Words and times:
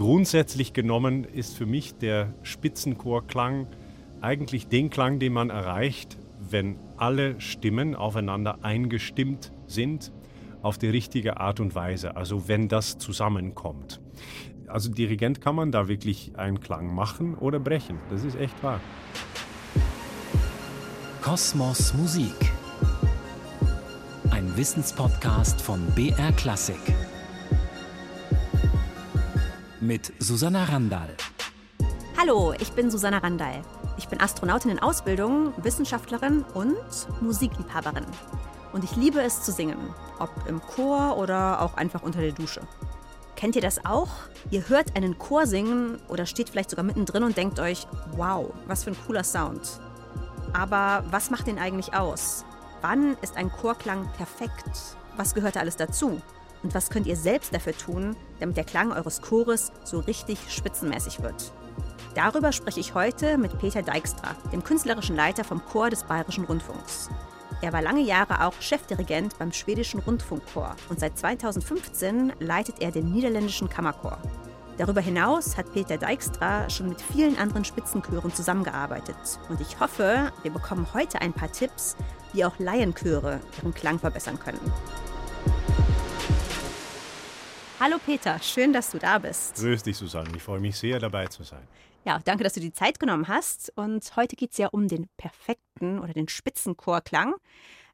grundsätzlich 0.00 0.72
genommen 0.72 1.24
ist 1.24 1.58
für 1.58 1.66
mich 1.66 1.94
der 1.94 2.32
Spitzenchorklang 2.42 3.66
eigentlich 4.22 4.66
den 4.66 4.88
Klang, 4.88 5.18
den 5.18 5.34
man 5.34 5.50
erreicht, 5.50 6.16
wenn 6.38 6.78
alle 6.96 7.38
Stimmen 7.38 7.94
aufeinander 7.94 8.64
eingestimmt 8.64 9.52
sind 9.66 10.10
auf 10.62 10.78
die 10.78 10.88
richtige 10.88 11.38
Art 11.38 11.60
und 11.60 11.74
Weise, 11.74 12.16
also 12.16 12.48
wenn 12.48 12.66
das 12.66 12.96
zusammenkommt. 12.96 14.00
Also 14.68 14.90
Dirigent 14.90 15.42
kann 15.42 15.54
man 15.54 15.70
da 15.70 15.86
wirklich 15.86 16.32
einen 16.34 16.60
Klang 16.60 16.94
machen 16.94 17.34
oder 17.34 17.60
brechen, 17.60 17.98
das 18.08 18.24
ist 18.24 18.40
echt 18.40 18.62
wahr. 18.62 18.80
Kosmos 21.20 21.92
Musik. 21.92 22.52
Ein 24.30 24.56
Wissenspodcast 24.56 25.60
von 25.60 25.84
BR 25.94 26.32
Klassik. 26.32 26.80
Mit 29.82 30.12
Susanna 30.18 30.64
Randall. 30.64 31.16
Hallo, 32.18 32.52
ich 32.60 32.72
bin 32.72 32.90
Susanna 32.90 33.16
Randall. 33.16 33.62
Ich 33.96 34.08
bin 34.08 34.20
Astronautin 34.20 34.72
in 34.72 34.78
Ausbildung, 34.78 35.54
Wissenschaftlerin 35.56 36.44
und 36.52 36.76
Musikliebhaberin. 37.22 38.04
Und 38.74 38.84
ich 38.84 38.94
liebe 38.96 39.22
es 39.22 39.42
zu 39.42 39.52
singen, 39.52 39.78
ob 40.18 40.28
im 40.46 40.60
Chor 40.60 41.16
oder 41.16 41.62
auch 41.62 41.78
einfach 41.78 42.02
unter 42.02 42.20
der 42.20 42.32
Dusche. 42.32 42.60
Kennt 43.36 43.56
ihr 43.56 43.62
das 43.62 43.86
auch? 43.86 44.10
Ihr 44.50 44.68
hört 44.68 44.96
einen 44.96 45.18
Chor 45.18 45.46
singen 45.46 45.98
oder 46.08 46.26
steht 46.26 46.50
vielleicht 46.50 46.68
sogar 46.68 46.84
mittendrin 46.84 47.22
und 47.22 47.38
denkt 47.38 47.58
euch, 47.58 47.86
wow, 48.16 48.52
was 48.66 48.84
für 48.84 48.90
ein 48.90 48.98
cooler 49.06 49.24
Sound. 49.24 49.80
Aber 50.52 51.04
was 51.10 51.30
macht 51.30 51.46
den 51.46 51.58
eigentlich 51.58 51.94
aus? 51.94 52.44
Wann 52.82 53.16
ist 53.22 53.38
ein 53.38 53.50
Chorklang 53.50 54.10
perfekt? 54.12 54.98
Was 55.16 55.32
gehört 55.32 55.56
da 55.56 55.60
alles 55.60 55.76
dazu? 55.76 56.20
Und 56.62 56.74
was 56.74 56.90
könnt 56.90 57.06
ihr 57.06 57.16
selbst 57.16 57.54
dafür 57.54 57.76
tun, 57.76 58.16
damit 58.38 58.56
der 58.56 58.64
Klang 58.64 58.92
eures 58.92 59.22
Chores 59.22 59.72
so 59.84 60.00
richtig 60.00 60.38
spitzenmäßig 60.48 61.22
wird? 61.22 61.52
Darüber 62.14 62.52
spreche 62.52 62.80
ich 62.80 62.94
heute 62.94 63.38
mit 63.38 63.58
Peter 63.58 63.82
Dijkstra, 63.82 64.34
dem 64.52 64.64
künstlerischen 64.64 65.16
Leiter 65.16 65.44
vom 65.44 65.64
Chor 65.64 65.90
des 65.90 66.04
Bayerischen 66.04 66.44
Rundfunks. 66.44 67.08
Er 67.62 67.72
war 67.72 67.82
lange 67.82 68.00
Jahre 68.00 68.44
auch 68.44 68.54
Chefdirigent 68.60 69.38
beim 69.38 69.52
schwedischen 69.52 70.00
Rundfunkchor 70.00 70.76
und 70.88 70.98
seit 70.98 71.18
2015 71.18 72.32
leitet 72.40 72.80
er 72.80 72.90
den 72.90 73.12
niederländischen 73.12 73.68
Kammerchor. 73.68 74.18
Darüber 74.78 75.02
hinaus 75.02 75.58
hat 75.58 75.72
Peter 75.74 75.98
Dijkstra 75.98 76.70
schon 76.70 76.88
mit 76.88 77.02
vielen 77.02 77.36
anderen 77.36 77.66
Spitzenchören 77.66 78.32
zusammengearbeitet. 78.32 79.16
Und 79.50 79.60
ich 79.60 79.78
hoffe, 79.78 80.32
wir 80.42 80.50
bekommen 80.50 80.86
heute 80.94 81.20
ein 81.20 81.34
paar 81.34 81.52
Tipps, 81.52 81.96
wie 82.32 82.46
auch 82.46 82.58
Laienchöre 82.58 83.40
ihren 83.58 83.74
Klang 83.74 83.98
verbessern 83.98 84.38
können. 84.38 84.72
Hallo 87.82 87.96
Peter, 88.04 88.38
schön, 88.40 88.74
dass 88.74 88.90
du 88.90 88.98
da 88.98 89.18
bist. 89.18 89.54
Grüß 89.54 89.82
dich, 89.82 89.96
Susanne. 89.96 90.28
Ich 90.36 90.42
freue 90.42 90.60
mich 90.60 90.76
sehr, 90.76 90.98
dabei 90.98 91.28
zu 91.28 91.44
sein. 91.44 91.66
Ja, 92.04 92.18
danke, 92.22 92.44
dass 92.44 92.52
du 92.52 92.60
die 92.60 92.74
Zeit 92.74 93.00
genommen 93.00 93.26
hast. 93.26 93.72
Und 93.74 94.16
heute 94.16 94.36
geht 94.36 94.50
es 94.52 94.58
ja 94.58 94.66
um 94.66 94.86
den 94.86 95.08
perfekten 95.16 95.98
oder 95.98 96.12
den 96.12 96.28
Spitzenchorklang. 96.28 97.36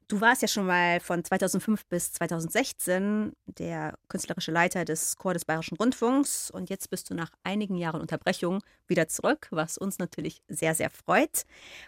Du 0.09 0.19
warst 0.19 0.41
ja 0.41 0.49
schon 0.49 0.65
mal 0.65 0.99
von 0.99 1.23
2005 1.23 1.85
bis 1.85 2.11
2016 2.11 3.31
der 3.45 3.97
künstlerische 4.09 4.51
Leiter 4.51 4.83
des 4.83 5.15
Chor 5.15 5.33
des 5.33 5.45
Bayerischen 5.45 5.77
Rundfunks 5.77 6.51
und 6.51 6.69
jetzt 6.69 6.89
bist 6.89 7.09
du 7.09 7.13
nach 7.13 7.31
einigen 7.45 7.77
Jahren 7.77 8.01
Unterbrechung 8.01 8.61
wieder 8.87 9.07
zurück, 9.07 9.47
was 9.51 9.77
uns 9.77 9.99
natürlich 9.99 10.41
sehr, 10.49 10.75
sehr 10.75 10.89
freut. 10.89 11.45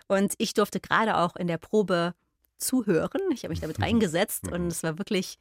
Und 0.08 0.36
ich 0.38 0.54
durfte 0.54 0.80
gerade 0.80 1.18
auch 1.18 1.36
in 1.36 1.48
der 1.48 1.58
Probe 1.58 2.14
zuhören. 2.60 3.22
Ich 3.34 3.44
habe 3.44 3.50
mich 3.50 3.60
damit 3.60 3.82
reingesetzt 3.82 4.50
und 4.50 4.68
es 4.68 4.84
war 4.84 4.98
wirklich 4.98 5.38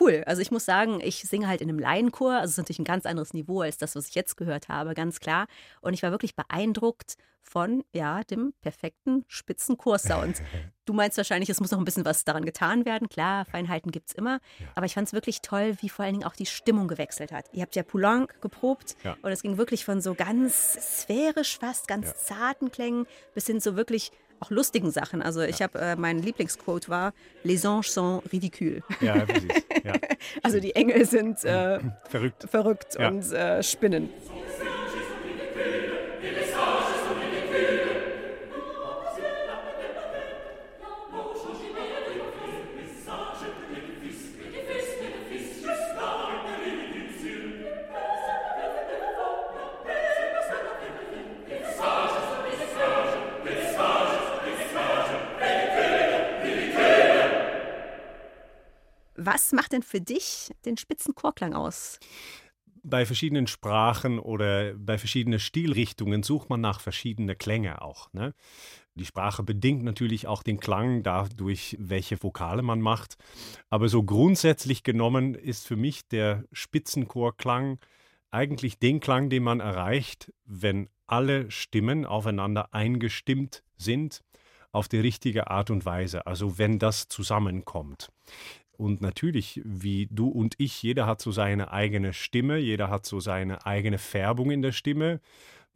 cool. 0.00 0.22
Also 0.26 0.42
ich 0.42 0.50
muss 0.50 0.64
sagen, 0.64 1.00
ich 1.02 1.22
singe 1.22 1.48
halt 1.48 1.60
in 1.60 1.68
einem 1.68 1.78
Laienchor. 1.78 2.32
Also 2.32 2.44
es 2.44 2.50
ist 2.52 2.58
natürlich 2.58 2.78
ein 2.78 2.84
ganz 2.84 3.06
anderes 3.06 3.34
Niveau 3.34 3.60
als 3.60 3.78
das, 3.78 3.96
was 3.96 4.08
ich 4.08 4.14
jetzt 4.14 4.36
gehört 4.36 4.68
habe, 4.68 4.94
ganz 4.94 5.20
klar. 5.20 5.46
Und 5.80 5.94
ich 5.94 6.02
war 6.02 6.10
wirklich 6.10 6.36
beeindruckt 6.36 7.16
von, 7.42 7.82
ja, 7.92 8.22
dem 8.24 8.52
perfekten 8.60 9.24
Spitzenchorsound. 9.28 10.42
Du 10.86 10.94
meinst 10.94 11.16
wahrscheinlich, 11.18 11.48
es 11.48 11.60
muss 11.60 11.70
noch 11.70 11.78
ein 11.78 11.84
bisschen 11.84 12.04
was 12.04 12.24
daran 12.24 12.44
getan 12.44 12.84
werden. 12.84 13.08
Klar, 13.08 13.44
Feinheiten 13.44 13.92
gibt 13.92 14.08
es 14.08 14.14
immer. 14.16 14.40
Ja. 14.58 14.66
Aber 14.74 14.86
ich 14.86 14.94
fand 14.94 15.06
es 15.06 15.12
wirklich 15.12 15.40
toll, 15.40 15.76
wie 15.80 15.88
vor 15.88 16.04
allen 16.04 16.14
Dingen 16.14 16.24
auch 16.26 16.34
die 16.34 16.46
Stimmung 16.46 16.88
gewechselt 16.88 17.30
hat. 17.30 17.44
Ihr 17.52 17.62
habt 17.62 17.76
ja 17.76 17.84
Poulenc 17.84 18.40
geprobt 18.40 18.96
ja. 19.04 19.16
und 19.22 19.30
es 19.30 19.42
ging 19.42 19.56
wirklich 19.56 19.84
von 19.84 20.00
so 20.00 20.14
ganz 20.14 21.02
sphärisch 21.02 21.58
fast, 21.58 21.86
ganz 21.86 22.08
ja. 22.08 22.14
zarten 22.16 22.72
Klängen 22.72 23.06
bis 23.34 23.46
hin 23.46 23.60
zu 23.60 23.76
wirklich 23.76 24.10
auch 24.40 24.50
lustigen 24.50 24.90
Sachen. 24.90 25.22
Also 25.22 25.42
ich 25.42 25.62
habe, 25.62 25.78
äh, 25.78 25.96
mein 25.96 26.20
Lieblingsquote 26.20 26.88
war, 26.88 27.12
Les 27.44 27.64
anges 27.64 27.90
sont 27.90 28.22
ridicules. 28.32 28.82
Ja, 29.00 29.16
ja. 29.84 29.92
also 30.42 30.60
die 30.60 30.74
Engel 30.74 31.04
sind 31.04 31.44
äh, 31.44 31.78
verrückt, 32.08 32.46
verrückt 32.50 32.96
ja. 32.98 33.08
und 33.08 33.32
äh, 33.32 33.62
spinnen. 33.62 34.10
Was 59.50 59.56
macht 59.56 59.72
denn 59.72 59.82
für 59.82 60.00
dich 60.00 60.52
den 60.64 60.76
Spitzenchorklang 60.76 61.54
aus? 61.54 61.98
Bei 62.84 63.04
verschiedenen 63.04 63.48
Sprachen 63.48 64.20
oder 64.20 64.74
bei 64.74 64.96
verschiedenen 64.96 65.40
Stilrichtungen 65.40 66.22
sucht 66.22 66.48
man 66.48 66.60
nach 66.60 66.78
verschiedenen 66.78 67.36
Klänge 67.36 67.82
auch. 67.82 68.12
Ne? 68.12 68.32
Die 68.94 69.04
Sprache 69.04 69.42
bedingt 69.42 69.82
natürlich 69.82 70.28
auch 70.28 70.44
den 70.44 70.60
Klang 70.60 71.02
dadurch, 71.02 71.76
welche 71.80 72.22
Vokale 72.22 72.62
man 72.62 72.80
macht. 72.80 73.16
Aber 73.70 73.88
so 73.88 74.04
grundsätzlich 74.04 74.84
genommen 74.84 75.34
ist 75.34 75.66
für 75.66 75.76
mich 75.76 76.06
der 76.06 76.44
Spitzenchorklang 76.52 77.80
eigentlich 78.30 78.78
den 78.78 79.00
Klang, 79.00 79.30
den 79.30 79.42
man 79.42 79.58
erreicht, 79.58 80.32
wenn 80.44 80.88
alle 81.08 81.50
Stimmen 81.50 82.06
aufeinander 82.06 82.72
eingestimmt 82.72 83.64
sind 83.76 84.22
auf 84.70 84.86
die 84.86 85.00
richtige 85.00 85.50
Art 85.50 85.70
und 85.70 85.84
Weise, 85.84 86.28
also 86.28 86.56
wenn 86.56 86.78
das 86.78 87.08
zusammenkommt. 87.08 88.12
Und 88.80 89.02
natürlich, 89.02 89.60
wie 89.62 90.08
du 90.10 90.28
und 90.28 90.54
ich, 90.56 90.82
jeder 90.82 91.06
hat 91.06 91.20
so 91.20 91.32
seine 91.32 91.70
eigene 91.70 92.14
Stimme, 92.14 92.56
jeder 92.56 92.88
hat 92.88 93.04
so 93.04 93.20
seine 93.20 93.66
eigene 93.66 93.98
Färbung 93.98 94.50
in 94.50 94.62
der 94.62 94.72
Stimme, 94.72 95.20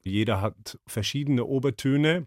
jeder 0.00 0.40
hat 0.40 0.78
verschiedene 0.86 1.44
Obertöne, 1.44 2.26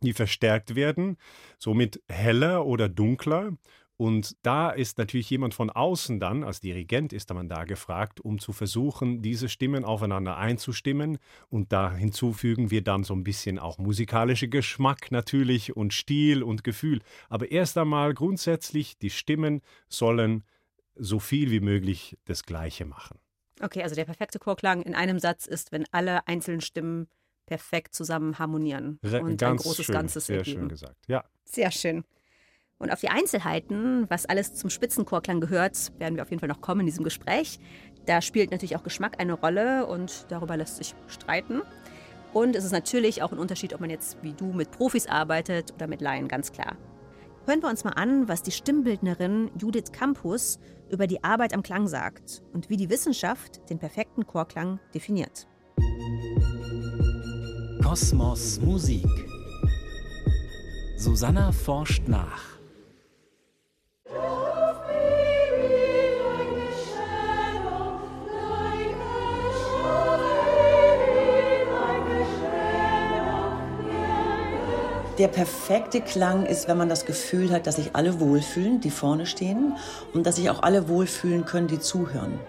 die 0.00 0.12
verstärkt 0.12 0.76
werden, 0.76 1.16
somit 1.58 2.00
heller 2.08 2.66
oder 2.66 2.88
dunkler. 2.88 3.56
Und 4.02 4.34
da 4.42 4.70
ist 4.70 4.98
natürlich 4.98 5.30
jemand 5.30 5.54
von 5.54 5.70
außen 5.70 6.18
dann, 6.18 6.42
als 6.42 6.58
Dirigent 6.58 7.12
ist 7.12 7.32
man 7.32 7.48
da 7.48 7.62
gefragt, 7.62 8.18
um 8.18 8.40
zu 8.40 8.50
versuchen, 8.50 9.22
diese 9.22 9.48
Stimmen 9.48 9.84
aufeinander 9.84 10.36
einzustimmen. 10.38 11.18
Und 11.50 11.72
da 11.72 11.94
hinzufügen 11.94 12.72
wir 12.72 12.82
dann 12.82 13.04
so 13.04 13.14
ein 13.14 13.22
bisschen 13.22 13.60
auch 13.60 13.78
musikalische 13.78 14.48
Geschmack 14.48 15.12
natürlich 15.12 15.76
und 15.76 15.94
Stil 15.94 16.42
und 16.42 16.64
Gefühl. 16.64 16.98
Aber 17.28 17.52
erst 17.52 17.78
einmal 17.78 18.12
grundsätzlich, 18.12 18.98
die 18.98 19.10
Stimmen 19.10 19.60
sollen 19.88 20.42
so 20.96 21.20
viel 21.20 21.52
wie 21.52 21.60
möglich 21.60 22.18
das 22.24 22.42
Gleiche 22.42 22.84
machen. 22.84 23.20
Okay, 23.60 23.84
also 23.84 23.94
der 23.94 24.06
perfekte 24.06 24.40
Chorklang 24.40 24.82
in 24.82 24.96
einem 24.96 25.20
Satz 25.20 25.46
ist, 25.46 25.70
wenn 25.70 25.84
alle 25.92 26.26
einzelnen 26.26 26.60
Stimmen 26.60 27.06
perfekt 27.46 27.94
zusammen 27.94 28.40
harmonieren 28.40 28.98
und 29.00 29.38
Ganz 29.38 29.42
ein 29.42 29.56
großes 29.58 29.86
schön, 29.86 29.94
Ganzes 29.94 30.26
sehr 30.26 30.38
ergeben. 30.38 30.58
schön 30.62 30.68
gesagt, 30.68 31.06
ja. 31.06 31.22
Sehr 31.44 31.70
schön. 31.70 32.02
Und 32.82 32.90
auf 32.90 33.00
die 33.00 33.08
Einzelheiten, 33.08 34.10
was 34.10 34.26
alles 34.26 34.54
zum 34.54 34.68
Spitzenchorklang 34.68 35.40
gehört, 35.40 35.92
werden 36.00 36.16
wir 36.16 36.22
auf 36.24 36.30
jeden 36.30 36.40
Fall 36.40 36.48
noch 36.48 36.60
kommen 36.60 36.80
in 36.80 36.86
diesem 36.86 37.04
Gespräch. 37.04 37.60
Da 38.06 38.20
spielt 38.20 38.50
natürlich 38.50 38.74
auch 38.74 38.82
Geschmack 38.82 39.20
eine 39.20 39.34
Rolle 39.34 39.86
und 39.86 40.26
darüber 40.30 40.56
lässt 40.56 40.78
sich 40.78 40.96
streiten. 41.06 41.62
Und 42.32 42.56
es 42.56 42.64
ist 42.64 42.72
natürlich 42.72 43.22
auch 43.22 43.30
ein 43.30 43.38
Unterschied, 43.38 43.72
ob 43.72 43.80
man 43.80 43.88
jetzt 43.88 44.18
wie 44.22 44.32
du 44.32 44.46
mit 44.46 44.72
Profis 44.72 45.06
arbeitet 45.06 45.72
oder 45.74 45.86
mit 45.86 46.00
Laien, 46.00 46.26
ganz 46.26 46.50
klar. 46.50 46.76
Hören 47.46 47.62
wir 47.62 47.68
uns 47.68 47.84
mal 47.84 47.92
an, 47.92 48.26
was 48.26 48.42
die 48.42 48.50
Stimmbildnerin 48.50 49.52
Judith 49.56 49.92
Campus 49.92 50.58
über 50.90 51.06
die 51.06 51.22
Arbeit 51.22 51.54
am 51.54 51.62
Klang 51.62 51.86
sagt 51.86 52.42
und 52.52 52.68
wie 52.68 52.76
die 52.76 52.90
Wissenschaft 52.90 53.60
den 53.70 53.78
perfekten 53.78 54.26
Chorklang 54.26 54.80
definiert. 54.92 55.46
Kosmos 57.80 58.60
Musik. 58.60 59.06
Susanna 60.96 61.52
forscht 61.52 62.08
nach. 62.08 62.51
Der 75.18 75.28
perfekte 75.28 76.00
Klang 76.00 76.46
ist, 76.46 76.68
wenn 76.68 76.78
man 76.78 76.88
das 76.88 77.04
Gefühl 77.04 77.52
hat, 77.52 77.66
dass 77.66 77.76
sich 77.76 77.94
alle 77.94 78.18
wohlfühlen, 78.18 78.80
die 78.80 78.90
vorne 78.90 79.26
stehen, 79.26 79.76
und 80.14 80.26
dass 80.26 80.36
sich 80.36 80.48
auch 80.48 80.62
alle 80.62 80.88
wohlfühlen 80.88 81.44
können, 81.44 81.68
die 81.68 81.78
zuhören. 81.78 82.40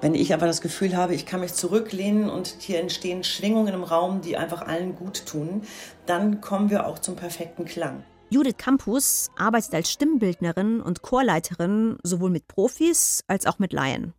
Wenn 0.00 0.14
ich 0.14 0.32
aber 0.32 0.46
das 0.46 0.60
Gefühl 0.60 0.96
habe, 0.96 1.14
ich 1.14 1.26
kann 1.26 1.40
mich 1.40 1.52
zurücklehnen 1.52 2.30
und 2.30 2.54
hier 2.58 2.80
entstehen 2.80 3.24
Schwingungen 3.24 3.74
im 3.74 3.82
Raum, 3.82 4.20
die 4.22 4.36
einfach 4.36 4.66
allen 4.66 4.94
gut 4.96 5.26
tun, 5.26 5.62
dann 6.06 6.40
kommen 6.40 6.70
wir 6.70 6.86
auch 6.86 7.00
zum 7.00 7.16
perfekten 7.16 7.64
Klang. 7.64 8.04
Judith 8.32 8.58
Campus 8.58 9.28
arbeitet 9.36 9.74
als 9.74 9.90
Stimmbildnerin 9.90 10.80
und 10.80 11.02
Chorleiterin 11.02 11.98
sowohl 12.04 12.30
mit 12.30 12.46
Profis 12.46 13.24
als 13.26 13.44
auch 13.44 13.58
mit 13.58 13.72
Laien. 13.72 14.14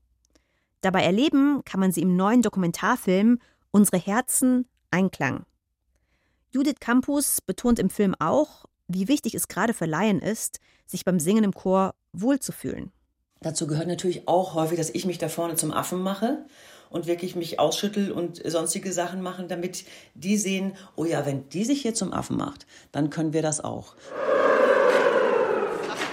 Dabei 0.82 1.04
erleben 1.04 1.62
kann 1.64 1.80
man 1.80 1.94
sie 1.94 2.02
im 2.02 2.18
neuen 2.18 2.42
Dokumentarfilm 2.42 3.40
Unsere 3.72 3.98
Herzen 3.98 4.68
Einklang. 4.92 5.46
Judith 6.50 6.82
Campus 6.82 7.40
betont 7.40 7.80
im 7.80 7.90
Film 7.90 8.14
auch, 8.20 8.66
wie 8.90 9.08
wichtig 9.08 9.34
es 9.34 9.48
gerade 9.48 9.74
für 9.74 9.86
Laien 9.86 10.20
ist, 10.20 10.60
sich 10.86 11.06
beim 11.06 11.22
Singen 11.22 11.46
im 11.46 11.54
Chor 11.54 11.96
wohlzufühlen. 12.12 12.92
Dazu 13.40 13.66
gehört 13.66 13.88
natürlich 13.88 14.28
auch 14.28 14.56
häufig, 14.56 14.78
dass 14.78 14.90
ich 14.90 15.06
mich 15.06 15.20
da 15.20 15.30
vorne 15.30 15.56
zum 15.56 15.72
Affen 15.72 16.04
mache 16.04 16.46
und 16.92 17.08
wirklich 17.08 17.36
mich 17.36 17.60
ausschüttel 17.60 18.12
und 18.12 18.42
sonstige 18.46 18.94
Sachen 18.94 19.22
machen, 19.22 19.48
damit 19.48 19.86
die 20.14 20.38
sehen, 20.38 20.74
oh 20.96 21.06
ja, 21.06 21.26
wenn 21.26 21.50
die 21.50 21.66
sich 21.66 21.82
hier 21.82 21.96
zum 21.96 22.14
Affen 22.14 22.38
macht, 22.38 22.68
dann 22.92 23.10
können 23.10 23.34
wir 23.34 23.42
das 23.42 23.64
auch. 23.64 23.96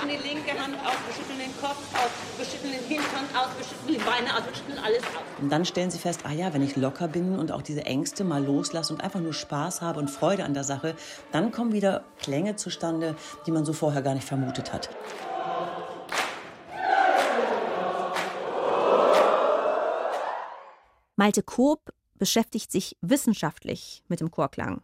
Schütteln 0.09 0.23
die 0.23 0.29
linke 0.29 0.51
Hand 0.59 0.75
aus, 0.85 0.95
wir 1.07 1.15
schütteln 1.15 1.39
den 1.39 1.61
Kopf 1.61 1.77
aus, 1.95 2.11
wir 2.37 2.45
schütteln 2.45 2.73
den 2.73 2.85
Hintern 2.89 3.25
aus, 3.37 3.49
wir 3.59 3.65
schütteln 3.65 3.99
die 3.99 4.05
Beine 4.05 4.35
aus, 4.35 4.47
wir 4.47 4.55
schütteln 4.55 4.79
alles 4.79 5.03
aus. 5.03 5.23
Und 5.41 5.51
dann 5.51 5.65
stellen 5.65 5.91
sie 5.91 5.99
fest, 5.99 6.21
ah 6.25 6.33
ja, 6.33 6.55
wenn 6.55 6.63
ich 6.63 6.77
locker 6.77 7.09
bin 7.09 7.39
und 7.39 7.53
auch 7.53 7.63
diese 7.63 7.85
Ängste 7.85 8.25
mal 8.25 8.45
loslasse 8.45 8.93
und 8.93 9.03
einfach 9.03 9.21
nur 9.21 9.35
Spaß 9.35 9.83
habe 9.83 9.99
und 9.99 10.09
Freude 10.09 10.45
an 10.45 10.55
der 10.55 10.65
Sache, 10.65 10.95
dann 11.33 11.51
kommen 11.53 11.73
wieder 11.73 12.05
Klänge 12.21 12.57
zustande, 12.57 13.17
die 13.47 13.51
man 13.51 13.65
so 13.65 13.73
vorher 13.73 14.03
gar 14.03 14.15
nicht 14.15 14.27
vermutet 14.27 14.73
hat. 14.73 14.89
Malte 21.19 21.43
Koop 21.43 21.93
beschäftigt 22.15 22.71
sich 22.71 22.97
wissenschaftlich 23.01 24.05
mit 24.07 24.21
dem 24.21 24.31
Chorklang. 24.31 24.83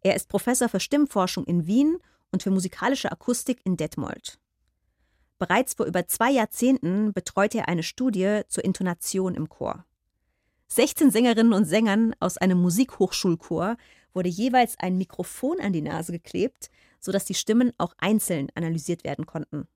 Er 0.00 0.14
ist 0.14 0.28
Professor 0.28 0.68
für 0.68 0.78
Stimmforschung 0.78 1.44
in 1.44 1.66
Wien 1.66 1.98
und 2.30 2.44
für 2.44 2.52
musikalische 2.52 3.10
Akustik 3.10 3.58
in 3.64 3.76
Detmold. 3.76 4.38
Bereits 5.40 5.74
vor 5.74 5.86
über 5.86 6.06
zwei 6.06 6.30
Jahrzehnten 6.30 7.12
betreute 7.12 7.58
er 7.58 7.68
eine 7.68 7.82
Studie 7.82 8.42
zur 8.46 8.64
Intonation 8.64 9.34
im 9.34 9.48
Chor. 9.48 9.84
16 10.68 11.10
Sängerinnen 11.10 11.52
und 11.52 11.64
Sängern 11.64 12.14
aus 12.20 12.38
einem 12.38 12.62
Musikhochschulchor 12.62 13.76
wurde 14.14 14.28
jeweils 14.28 14.78
ein 14.78 14.96
Mikrofon 14.96 15.58
an 15.60 15.72
die 15.72 15.82
Nase 15.82 16.12
geklebt, 16.12 16.70
sodass 17.00 17.24
die 17.24 17.34
Stimmen 17.34 17.72
auch 17.76 17.94
einzeln 17.98 18.50
analysiert 18.54 19.02
werden 19.02 19.26
konnten. 19.26 19.66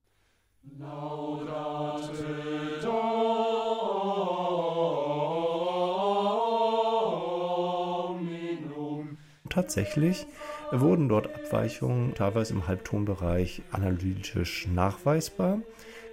Tatsächlich 9.60 10.26
wurden 10.72 11.10
dort 11.10 11.26
Abweichungen 11.26 12.14
teilweise 12.14 12.54
im 12.54 12.66
Halbtonbereich 12.66 13.60
analytisch 13.72 14.66
nachweisbar. 14.68 15.60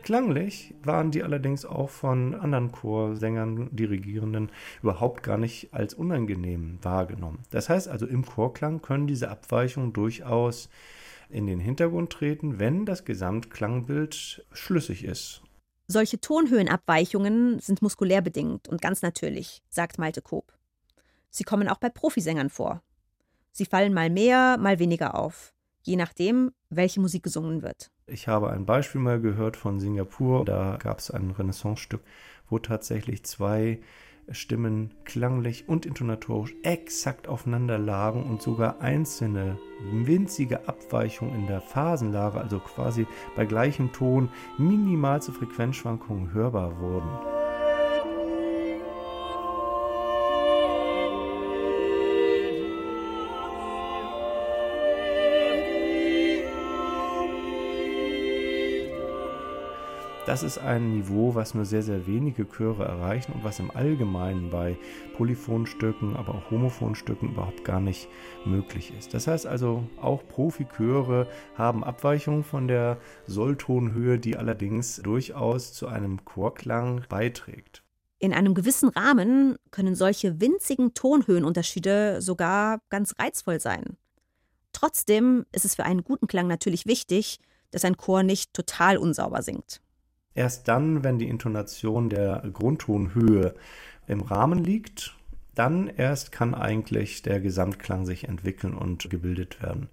Klanglich 0.03 0.73
waren 0.83 1.11
die 1.11 1.23
allerdings 1.23 1.63
auch 1.65 1.89
von 1.89 2.35
anderen 2.35 2.73
Chorsängern, 2.73 3.69
Dirigierenden 3.73 4.49
überhaupt 4.83 5.23
gar 5.23 5.37
nicht 5.37 5.73
als 5.73 5.93
unangenehm 5.93 6.79
wahrgenommen. 6.81 7.39
Das 7.49 7.69
heißt 7.69 7.87
also, 7.87 8.05
im 8.05 8.25
Chorklang 8.25 8.81
können 8.81 9.07
diese 9.07 9.29
Abweichungen 9.31 9.93
durchaus 9.93 10.67
in 11.29 11.47
den 11.47 11.61
Hintergrund 11.61 12.11
treten, 12.11 12.59
wenn 12.59 12.85
das 12.85 13.05
Gesamtklangbild 13.05 14.45
schlüssig 14.51 15.05
ist. 15.05 15.41
Solche 15.87 16.19
Tonhöhenabweichungen 16.19 17.59
sind 17.59 17.81
muskulär 17.81 18.21
bedingt 18.21 18.67
und 18.67 18.81
ganz 18.81 19.01
natürlich, 19.01 19.61
sagt 19.69 19.99
Malte 19.99 20.21
Koop. 20.21 20.51
Sie 21.29 21.45
kommen 21.45 21.69
auch 21.69 21.77
bei 21.77 21.87
Profisängern 21.89 22.49
vor. 22.49 22.81
Sie 23.57 23.65
fallen 23.65 23.91
mal 23.91 24.11
mehr, 24.11 24.57
mal 24.59 24.77
weniger 24.77 25.15
auf, 25.15 25.51
je 25.81 25.95
nachdem, 25.95 26.51
welche 26.69 27.01
Musik 27.01 27.23
gesungen 27.23 27.63
wird. 27.63 27.89
Ich 28.05 28.27
habe 28.27 28.51
ein 28.51 28.67
Beispiel 28.67 29.01
mal 29.01 29.19
gehört 29.19 29.57
von 29.57 29.79
Singapur. 29.79 30.45
Da 30.45 30.77
gab 30.77 30.99
es 30.99 31.09
ein 31.09 31.31
Renaissance-Stück, 31.31 32.01
wo 32.51 32.59
tatsächlich 32.59 33.23
zwei 33.23 33.79
Stimmen 34.29 34.93
klanglich 35.05 35.67
und 35.67 35.87
intonatorisch 35.87 36.53
exakt 36.61 37.27
aufeinander 37.27 37.79
lagen 37.79 38.29
und 38.29 38.43
sogar 38.43 38.79
einzelne 38.79 39.57
winzige 39.91 40.67
Abweichungen 40.67 41.33
in 41.33 41.47
der 41.47 41.61
Phasenlage, 41.61 42.39
also 42.39 42.59
quasi 42.59 43.07
bei 43.35 43.45
gleichem 43.45 43.91
Ton, 43.91 44.29
minimalste 44.59 45.31
Frequenzschwankungen 45.31 46.31
hörbar 46.31 46.79
wurden. 46.79 47.36
Das 60.27 60.43
ist 60.43 60.57
ein 60.57 60.91
Niveau, 60.91 61.35
was 61.35 61.53
nur 61.53 61.63
sehr, 61.63 61.81
sehr 61.81 62.05
wenige 62.05 62.45
Chöre 62.45 62.83
erreichen 62.83 63.31
und 63.31 63.45
was 63.45 63.59
im 63.59 63.71
Allgemeinen 63.71 64.49
bei 64.49 64.77
Polyphonstücken, 65.15 66.17
aber 66.17 66.35
auch 66.35 66.51
Homophonstücken 66.51 67.29
überhaupt 67.29 67.63
gar 67.63 67.79
nicht 67.79 68.09
möglich 68.43 68.91
ist. 68.99 69.13
Das 69.13 69.25
heißt 69.25 69.47
also, 69.47 69.87
auch 70.01 70.27
Profichöre 70.27 71.27
haben 71.55 71.81
Abweichungen 71.81 72.43
von 72.43 72.67
der 72.67 72.97
Solltonhöhe, 73.25 74.19
die 74.19 74.35
allerdings 74.35 74.97
durchaus 74.97 75.71
zu 75.71 75.87
einem 75.87 76.25
Chorklang 76.25 77.05
beiträgt. 77.07 77.81
In 78.19 78.33
einem 78.33 78.53
gewissen 78.53 78.89
Rahmen 78.89 79.55
können 79.71 79.95
solche 79.95 80.41
winzigen 80.41 80.93
Tonhöhenunterschiede 80.93 82.21
sogar 82.21 82.81
ganz 82.89 83.15
reizvoll 83.17 83.61
sein. 83.61 83.95
Trotzdem 84.73 85.45
ist 85.53 85.63
es 85.63 85.75
für 85.75 85.85
einen 85.85 86.03
guten 86.03 86.27
Klang 86.27 86.47
natürlich 86.47 86.85
wichtig, 86.85 87.39
dass 87.71 87.85
ein 87.85 87.95
Chor 87.95 88.23
nicht 88.23 88.53
total 88.53 88.97
unsauber 88.97 89.41
singt. 89.41 89.79
Erst 90.37 90.67
dann, 90.67 91.03
wenn 91.03 91.17
die 91.17 91.29
Intonation 91.29 92.09
der 92.09 92.43
Grundtonhöhe 92.53 93.55
im 94.05 94.21
Rahmen 94.21 94.63
liegt, 94.63 95.15
dann 95.55 95.87
erst 95.87 96.31
kann 96.31 96.53
eigentlich 96.53 97.23
der 97.23 97.39
Gesamtklang 97.39 98.05
sich 98.05 98.27
entwickeln 98.27 98.75
und 98.75 99.09
gebildet 99.09 99.63
werden. 99.63 99.89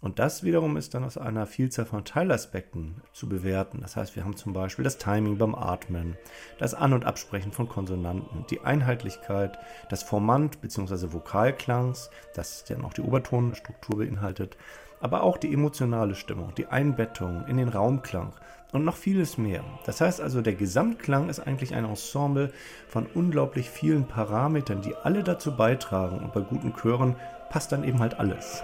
Und 0.00 0.20
das 0.20 0.44
wiederum 0.44 0.76
ist 0.76 0.94
dann 0.94 1.02
aus 1.02 1.18
einer 1.18 1.44
Vielzahl 1.44 1.86
von 1.86 2.04
Teilaspekten 2.04 3.02
zu 3.12 3.28
bewerten. 3.28 3.80
Das 3.82 3.96
heißt, 3.96 4.14
wir 4.14 4.24
haben 4.24 4.36
zum 4.36 4.52
Beispiel 4.52 4.84
das 4.84 4.96
Timing 4.96 5.38
beim 5.38 5.56
Atmen, 5.56 6.16
das 6.60 6.72
An- 6.72 6.92
und 6.92 7.04
Absprechen 7.04 7.50
von 7.50 7.68
Konsonanten, 7.68 8.46
die 8.48 8.60
Einheitlichkeit, 8.60 9.58
das 9.88 10.04
Formant 10.04 10.60
bzw. 10.60 11.12
Vokalklangs, 11.12 12.10
das 12.36 12.62
dann 12.64 12.84
auch 12.84 12.92
die 12.92 13.02
Obertonstruktur 13.02 13.98
beinhaltet, 13.98 14.56
aber 15.00 15.22
auch 15.22 15.38
die 15.38 15.52
emotionale 15.52 16.14
Stimmung, 16.14 16.54
die 16.56 16.66
Einbettung 16.66 17.44
in 17.46 17.56
den 17.56 17.68
Raumklang 17.68 18.32
und 18.72 18.84
noch 18.84 18.96
vieles 18.96 19.38
mehr. 19.38 19.64
Das 19.84 20.00
heißt 20.00 20.20
also, 20.20 20.42
der 20.42 20.54
Gesamtklang 20.54 21.28
ist 21.28 21.40
eigentlich 21.40 21.74
ein 21.74 21.84
Ensemble 21.84 22.52
von 22.88 23.06
unglaublich 23.14 23.68
vielen 23.68 24.06
Parametern, 24.06 24.82
die 24.82 24.94
alle 24.94 25.24
dazu 25.24 25.56
beitragen 25.56 26.18
und 26.18 26.32
bei 26.32 26.40
guten 26.40 26.74
Chören 26.74 27.16
passt 27.50 27.72
dann 27.72 27.84
eben 27.84 27.98
halt 27.98 28.18
alles. 28.20 28.62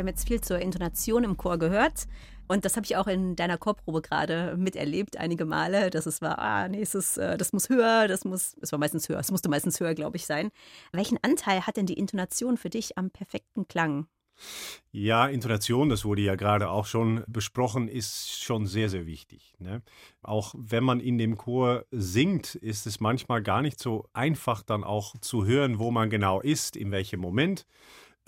Wir 0.00 0.04
haben 0.04 0.16
jetzt 0.16 0.26
viel 0.26 0.40
zur 0.40 0.58
Intonation 0.58 1.24
im 1.24 1.36
Chor 1.36 1.58
gehört. 1.58 2.06
Und 2.48 2.64
das 2.64 2.76
habe 2.76 2.86
ich 2.86 2.96
auch 2.96 3.06
in 3.06 3.36
deiner 3.36 3.58
Chorprobe 3.58 4.00
gerade 4.00 4.56
miterlebt, 4.56 5.18
einige 5.18 5.44
Male, 5.44 5.90
dass 5.90 6.06
es 6.06 6.22
war, 6.22 6.38
ah, 6.38 6.68
nee, 6.68 6.80
es 6.80 6.94
ist, 6.94 7.18
äh, 7.18 7.36
das 7.36 7.52
muss 7.52 7.68
höher, 7.68 8.08
das 8.08 8.24
muss, 8.24 8.56
es 8.62 8.72
war 8.72 8.78
meistens 8.78 9.08
höher, 9.10 9.18
es 9.18 9.30
musste 9.30 9.50
meistens 9.50 9.78
höher, 9.78 9.94
glaube 9.94 10.16
ich, 10.16 10.24
sein. 10.24 10.50
Welchen 10.90 11.18
Anteil 11.22 11.66
hat 11.66 11.76
denn 11.76 11.84
die 11.84 11.98
Intonation 11.98 12.56
für 12.56 12.70
dich 12.70 12.96
am 12.96 13.10
perfekten 13.10 13.68
Klang? 13.68 14.06
Ja, 14.90 15.26
Intonation, 15.26 15.90
das 15.90 16.06
wurde 16.06 16.22
ja 16.22 16.34
gerade 16.34 16.70
auch 16.70 16.86
schon 16.86 17.22
besprochen, 17.26 17.88
ist 17.88 18.42
schon 18.42 18.66
sehr, 18.66 18.88
sehr 18.88 19.06
wichtig. 19.06 19.54
Ne? 19.58 19.82
Auch 20.22 20.54
wenn 20.56 20.82
man 20.82 20.98
in 20.98 21.18
dem 21.18 21.36
Chor 21.36 21.84
singt, 21.90 22.54
ist 22.54 22.86
es 22.86 23.00
manchmal 23.00 23.42
gar 23.42 23.60
nicht 23.60 23.78
so 23.78 24.08
einfach 24.14 24.62
dann 24.62 24.82
auch 24.82 25.14
zu 25.20 25.44
hören, 25.44 25.78
wo 25.78 25.90
man 25.90 26.08
genau 26.08 26.40
ist, 26.40 26.74
in 26.74 26.90
welchem 26.90 27.20
Moment. 27.20 27.66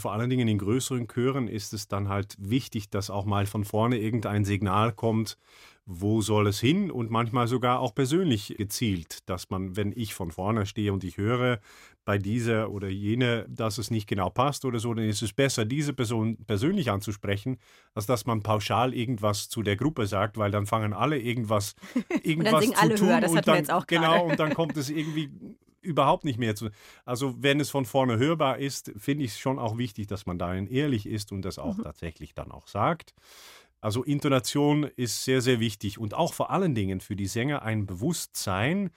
Vor 0.02 0.12
allen 0.12 0.30
Dingen 0.30 0.48
in 0.48 0.58
größeren 0.58 1.06
Chören 1.06 1.46
ist 1.46 1.72
es 1.72 1.86
dann 1.86 2.08
halt 2.08 2.34
wichtig, 2.36 2.90
dass 2.90 3.08
auch 3.08 3.24
mal 3.24 3.46
von 3.46 3.64
vorne 3.64 3.98
irgendein 3.98 4.44
Signal 4.44 4.90
kommt, 4.90 5.38
wo 5.86 6.20
soll 6.22 6.48
es 6.48 6.58
hin? 6.58 6.90
Und 6.90 7.12
manchmal 7.12 7.46
sogar 7.46 7.78
auch 7.78 7.94
persönlich 7.94 8.52
gezielt, 8.58 9.28
dass 9.28 9.48
man, 9.50 9.76
wenn 9.76 9.92
ich 9.94 10.12
von 10.12 10.32
vorne 10.32 10.66
stehe 10.66 10.92
und 10.92 11.04
ich 11.04 11.18
höre 11.18 11.60
bei 12.04 12.18
dieser 12.18 12.72
oder 12.72 12.88
jene, 12.88 13.46
dass 13.48 13.78
es 13.78 13.92
nicht 13.92 14.08
genau 14.08 14.28
passt 14.28 14.64
oder 14.64 14.80
so, 14.80 14.92
dann 14.92 15.04
ist 15.04 15.22
es 15.22 15.32
besser, 15.32 15.64
diese 15.64 15.92
Person 15.92 16.36
persönlich 16.48 16.90
anzusprechen, 16.90 17.58
als 17.94 18.06
dass 18.06 18.26
man 18.26 18.42
pauschal 18.42 18.94
irgendwas 18.94 19.48
zu 19.48 19.62
der 19.62 19.76
Gruppe 19.76 20.08
sagt, 20.08 20.36
weil 20.36 20.50
dann 20.50 20.66
fangen 20.66 20.94
alle 20.94 21.16
irgendwas, 21.16 21.76
irgendwas 22.24 22.34
und 22.34 22.44
dann 22.44 22.60
singen 22.60 22.74
zu 22.74 22.82
alle 22.82 22.94
tun 22.96 23.08
höher, 23.08 23.20
das 23.20 23.36
hatten 23.36 23.46
wir 23.46 23.56
jetzt 23.56 23.72
auch 23.72 23.86
genau 23.86 24.26
und 24.30 24.40
dann 24.40 24.52
kommt 24.52 24.76
es 24.76 24.90
irgendwie 24.90 25.30
überhaupt 25.82 26.24
nicht 26.24 26.38
mehr 26.38 26.54
zu. 26.54 26.70
Also 27.04 27.34
wenn 27.42 27.60
es 27.60 27.70
von 27.70 27.84
vorne 27.84 28.18
hörbar 28.18 28.58
ist, 28.58 28.92
finde 28.96 29.24
ich 29.24 29.32
es 29.32 29.38
schon 29.38 29.58
auch 29.58 29.76
wichtig, 29.78 30.06
dass 30.06 30.26
man 30.26 30.38
darin 30.38 30.66
ehrlich 30.66 31.06
ist 31.06 31.32
und 31.32 31.42
das 31.42 31.58
auch 31.58 31.76
Mhm. 31.76 31.82
tatsächlich 31.82 32.34
dann 32.34 32.50
auch 32.50 32.68
sagt. 32.68 33.14
Also 33.80 34.04
Intonation 34.04 34.84
ist 34.84 35.24
sehr, 35.24 35.40
sehr 35.42 35.58
wichtig 35.58 35.98
und 35.98 36.14
auch 36.14 36.34
vor 36.34 36.50
allen 36.50 36.74
Dingen 36.74 37.00
für 37.00 37.16
die 37.16 37.26
Sänger 37.26 37.62
ein 37.62 37.84
Bewusstsein, 37.84 38.90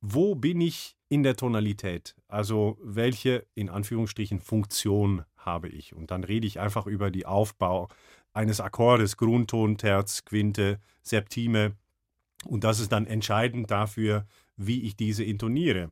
wo 0.00 0.34
bin 0.34 0.60
ich 0.60 0.96
in 1.08 1.22
der 1.22 1.36
Tonalität? 1.36 2.14
Also 2.28 2.78
welche, 2.82 3.46
in 3.54 3.68
Anführungsstrichen, 3.68 4.40
Funktion 4.40 5.24
habe 5.36 5.68
ich? 5.68 5.94
Und 5.94 6.10
dann 6.10 6.24
rede 6.24 6.46
ich 6.46 6.58
einfach 6.60 6.86
über 6.86 7.10
die 7.10 7.26
Aufbau 7.26 7.88
eines 8.32 8.60
Akkordes, 8.60 9.16
Grundton, 9.16 9.76
Terz, 9.78 10.24
Quinte, 10.24 10.80
Septime. 11.02 11.76
Und 12.44 12.64
das 12.64 12.80
ist 12.80 12.92
dann 12.92 13.06
entscheidend 13.06 13.70
dafür, 13.70 14.26
wie 14.56 14.82
ich 14.82 14.96
diese 14.96 15.24
intoniere 15.24 15.90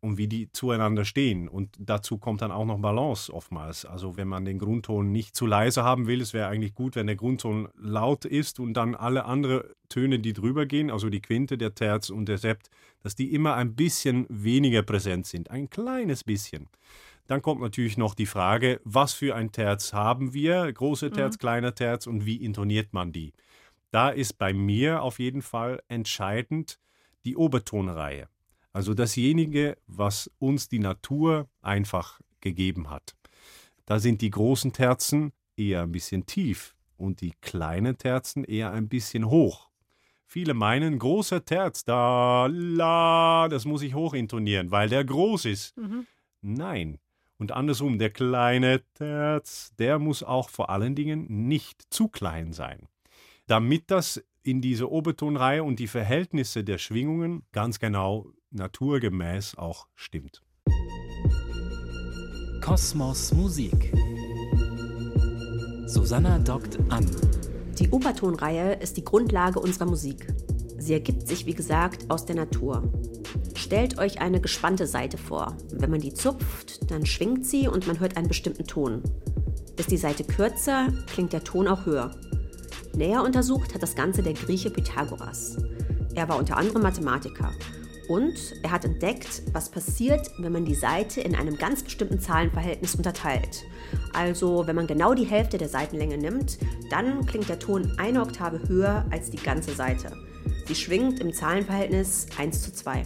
und 0.00 0.16
wie 0.16 0.28
die 0.28 0.50
zueinander 0.52 1.04
stehen. 1.04 1.48
Und 1.48 1.76
dazu 1.78 2.18
kommt 2.18 2.42
dann 2.42 2.50
auch 2.50 2.64
noch 2.64 2.78
Balance 2.78 3.32
oftmals. 3.32 3.84
Also 3.84 4.16
wenn 4.16 4.28
man 4.28 4.44
den 4.44 4.58
Grundton 4.58 5.12
nicht 5.12 5.36
zu 5.36 5.46
leise 5.46 5.84
haben 5.84 6.06
will, 6.06 6.20
es 6.20 6.32
wäre 6.32 6.48
eigentlich 6.48 6.74
gut, 6.74 6.96
wenn 6.96 7.06
der 7.06 7.16
Grundton 7.16 7.68
laut 7.78 8.24
ist 8.24 8.60
und 8.60 8.74
dann 8.74 8.94
alle 8.94 9.24
anderen 9.26 9.62
Töne, 9.88 10.18
die 10.18 10.32
drüber 10.32 10.66
gehen, 10.66 10.90
also 10.90 11.10
die 11.10 11.20
Quinte, 11.20 11.58
der 11.58 11.74
Terz 11.74 12.10
und 12.10 12.26
der 12.26 12.38
Sept, 12.38 12.70
dass 13.02 13.14
die 13.14 13.32
immer 13.32 13.54
ein 13.54 13.74
bisschen 13.74 14.26
weniger 14.28 14.82
präsent 14.82 15.26
sind. 15.26 15.50
Ein 15.50 15.68
kleines 15.68 16.24
bisschen. 16.24 16.68
Dann 17.26 17.42
kommt 17.42 17.60
natürlich 17.60 17.96
noch 17.96 18.14
die 18.14 18.26
Frage, 18.26 18.80
was 18.84 19.12
für 19.12 19.36
ein 19.36 19.52
Terz 19.52 19.92
haben 19.92 20.34
wir? 20.34 20.72
Große 20.72 21.10
Terz, 21.10 21.38
kleiner 21.38 21.74
Terz 21.74 22.06
und 22.06 22.26
wie 22.26 22.36
intoniert 22.36 22.92
man 22.92 23.12
die? 23.12 23.34
Da 23.90 24.08
ist 24.08 24.38
bei 24.38 24.52
mir 24.52 25.02
auf 25.02 25.18
jeden 25.18 25.42
Fall 25.42 25.82
entscheidend 25.88 26.80
die 27.24 27.36
Obertonreihe. 27.36 28.28
Also 28.72 28.94
dasjenige, 28.94 29.76
was 29.86 30.30
uns 30.38 30.68
die 30.68 30.78
Natur 30.78 31.48
einfach 31.60 32.20
gegeben 32.40 32.90
hat. 32.90 33.16
Da 33.84 33.98
sind 33.98 34.22
die 34.22 34.30
großen 34.30 34.72
Terzen 34.72 35.32
eher 35.56 35.82
ein 35.82 35.92
bisschen 35.92 36.26
tief 36.26 36.76
und 36.96 37.20
die 37.20 37.32
kleinen 37.40 37.98
Terzen 37.98 38.44
eher 38.44 38.70
ein 38.70 38.88
bisschen 38.88 39.28
hoch. 39.28 39.70
Viele 40.26 40.54
meinen, 40.54 41.00
großer 41.00 41.44
Terz, 41.44 41.82
da, 41.82 42.46
la, 42.46 43.48
das 43.48 43.64
muss 43.64 43.82
ich 43.82 43.94
hoch 43.94 44.14
intonieren, 44.14 44.70
weil 44.70 44.88
der 44.88 45.04
groß 45.04 45.46
ist. 45.46 45.76
Nein. 46.40 46.98
Und 47.36 47.52
andersrum, 47.52 47.98
der 47.98 48.10
kleine 48.10 48.82
Terz, 48.94 49.74
der 49.78 49.98
muss 49.98 50.22
auch 50.22 50.50
vor 50.50 50.70
allen 50.70 50.94
Dingen 50.94 51.48
nicht 51.48 51.82
zu 51.90 52.08
klein 52.08 52.52
sein. 52.52 52.86
Damit 53.46 53.90
das 53.90 54.22
in 54.42 54.60
diese 54.60 54.90
Obertonreihe 54.90 55.64
und 55.64 55.80
die 55.80 55.88
Verhältnisse 55.88 56.62
der 56.62 56.78
Schwingungen 56.78 57.42
ganz 57.50 57.80
genau 57.80 58.30
naturgemäß 58.50 59.56
auch 59.56 59.86
stimmt. 59.94 60.42
Kosmos 62.60 63.32
Musik. 63.32 63.92
Susanna 65.86 66.38
dockt 66.38 66.78
an. 66.90 67.06
Die 67.78 67.88
Obertonreihe 67.90 68.74
ist 68.74 68.96
die 68.96 69.04
Grundlage 69.04 69.60
unserer 69.60 69.86
Musik. 69.86 70.32
Sie 70.78 70.92
ergibt 70.92 71.26
sich, 71.26 71.46
wie 71.46 71.54
gesagt, 71.54 72.10
aus 72.10 72.26
der 72.26 72.36
Natur. 72.36 72.92
Stellt 73.54 73.98
euch 73.98 74.20
eine 74.20 74.40
gespannte 74.40 74.86
Seite 74.86 75.18
vor. 75.18 75.56
Wenn 75.72 75.90
man 75.90 76.00
die 76.00 76.14
zupft, 76.14 76.90
dann 76.90 77.06
schwingt 77.06 77.46
sie 77.46 77.68
und 77.68 77.86
man 77.86 78.00
hört 78.00 78.16
einen 78.16 78.28
bestimmten 78.28 78.66
Ton. 78.66 79.02
Ist 79.76 79.90
die 79.90 79.96
Seite 79.96 80.24
kürzer, 80.24 80.88
klingt 81.06 81.32
der 81.32 81.44
Ton 81.44 81.68
auch 81.68 81.86
höher. 81.86 82.10
Näher 82.94 83.22
untersucht 83.22 83.74
hat 83.74 83.82
das 83.82 83.94
Ganze 83.94 84.22
der 84.22 84.34
Grieche 84.34 84.70
Pythagoras. 84.70 85.56
Er 86.14 86.28
war 86.28 86.38
unter 86.38 86.56
anderem 86.56 86.82
Mathematiker. 86.82 87.52
Und 88.10 88.56
er 88.64 88.72
hat 88.72 88.84
entdeckt, 88.84 89.40
was 89.52 89.68
passiert, 89.68 90.32
wenn 90.38 90.50
man 90.50 90.64
die 90.64 90.74
Seite 90.74 91.20
in 91.20 91.36
einem 91.36 91.56
ganz 91.56 91.84
bestimmten 91.84 92.18
Zahlenverhältnis 92.18 92.96
unterteilt. 92.96 93.62
Also, 94.12 94.66
wenn 94.66 94.74
man 94.74 94.88
genau 94.88 95.14
die 95.14 95.26
Hälfte 95.26 95.58
der 95.58 95.68
Seitenlänge 95.68 96.18
nimmt, 96.18 96.58
dann 96.90 97.24
klingt 97.24 97.48
der 97.48 97.60
Ton 97.60 97.92
eine 97.98 98.20
Oktave 98.20 98.68
höher 98.68 99.06
als 99.10 99.30
die 99.30 99.36
ganze 99.36 99.72
Seite. 99.76 100.10
Sie 100.66 100.74
schwingt 100.74 101.20
im 101.20 101.32
Zahlenverhältnis 101.32 102.26
1 102.36 102.62
zu 102.62 102.72
2. 102.72 103.04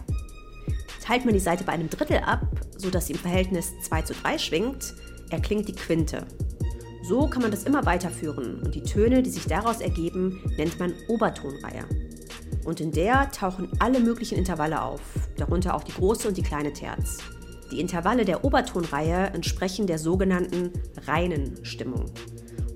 Teilt 1.04 1.26
man 1.26 1.34
die 1.34 1.40
Seite 1.40 1.64
bei 1.64 1.72
einem 1.72 1.90
Drittel 1.90 2.20
ab, 2.20 2.46
sodass 2.78 3.08
sie 3.08 3.12
im 3.12 3.18
Verhältnis 3.18 3.74
2 3.82 4.02
zu 4.02 4.14
3 4.14 4.38
schwingt, 4.38 4.94
erklingt 5.28 5.68
die 5.68 5.74
Quinte. 5.74 6.26
So 7.06 7.28
kann 7.28 7.42
man 7.42 7.50
das 7.50 7.64
immer 7.64 7.84
weiterführen 7.84 8.62
und 8.62 8.74
die 8.74 8.82
Töne, 8.82 9.22
die 9.22 9.28
sich 9.28 9.44
daraus 9.44 9.82
ergeben, 9.82 10.40
nennt 10.56 10.78
man 10.80 10.94
Obertonreihe. 11.08 11.84
Und 12.64 12.80
in 12.80 12.92
der 12.92 13.30
tauchen 13.30 13.68
alle 13.78 14.00
möglichen 14.00 14.38
Intervalle 14.38 14.82
auf, 14.82 15.00
darunter 15.36 15.74
auch 15.74 15.84
die 15.84 15.92
große 15.92 16.28
und 16.28 16.36
die 16.36 16.42
kleine 16.42 16.72
Terz. 16.72 17.18
Die 17.70 17.80
Intervalle 17.80 18.24
der 18.24 18.44
Obertonreihe 18.44 19.28
entsprechen 19.34 19.86
der 19.86 19.98
sogenannten 19.98 20.70
reinen 21.06 21.64
Stimmung. 21.64 22.06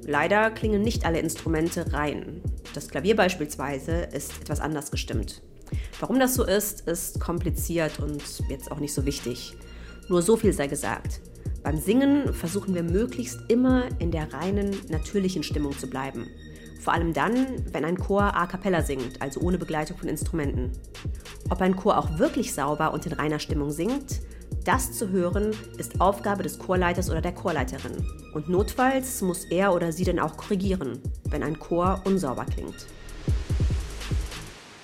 Leider 0.05 0.51
klingen 0.51 0.83
nicht 0.83 1.05
alle 1.05 1.21
Instrumente 1.21 1.93
rein. 1.93 2.43
Das 2.75 2.89
Klavier 2.89 3.15
beispielsweise 3.15 3.93
ist 3.93 4.41
etwas 4.41 4.61
anders 4.61 4.91
gestimmt. 4.91 5.43
Warum 6.01 6.19
das 6.19 6.35
so 6.35 6.45
ist, 6.45 6.89
ist 6.89 7.21
kompliziert 7.21 8.01
und 8.01 8.23
jetzt 8.49 8.73
auch 8.73 8.81
nicht 8.81 8.95
so 8.95 9.05
wichtig. 9.05 9.55
Nur 10.09 10.23
so 10.23 10.37
viel 10.37 10.53
sei 10.53 10.67
gesagt. 10.67 11.21
Beim 11.63 11.79
Singen 11.79 12.33
versuchen 12.33 12.75
wir 12.75 12.83
möglichst 12.83 13.39
immer 13.49 13.85
in 13.99 14.11
der 14.11 14.33
reinen, 14.33 14.75
natürlichen 14.89 15.43
Stimmung 15.43 15.77
zu 15.77 15.89
bleiben. 15.89 16.27
Vor 16.79 16.93
allem 16.93 17.13
dann, 17.13 17.47
wenn 17.73 17.85
ein 17.85 17.99
Chor 17.99 18.35
a 18.37 18.47
cappella 18.47 18.83
singt, 18.83 19.21
also 19.21 19.41
ohne 19.41 19.59
Begleitung 19.59 19.99
von 19.99 20.09
Instrumenten. 20.09 20.73
Ob 21.51 21.61
ein 21.61 21.77
Chor 21.77 21.99
auch 21.99 22.19
wirklich 22.19 22.55
sauber 22.55 22.93
und 22.93 23.05
in 23.07 23.13
reiner 23.13 23.39
Stimmung 23.39 23.71
singt, 23.71 24.21
das 24.65 24.93
zu 24.93 25.09
hören, 25.11 25.51
ist 25.79 26.01
Aufgabe 26.01 26.43
des 26.43 26.59
Chorleiters 26.59 27.11
oder 27.11 27.21
der 27.21 27.33
Chorleiterin. 27.33 28.05
Und 28.35 28.49
notfalls 28.49 29.23
muss 29.23 29.45
er 29.47 29.75
oder 29.75 29.93
sie 29.93 30.05
dann 30.05 30.19
auch 30.19 30.37
korrigieren, 30.37 31.01
wenn 31.29 31.43
ein 31.43 31.59
Chor 31.59 32.03
unsauber 32.05 32.45
klingt. 32.45 32.87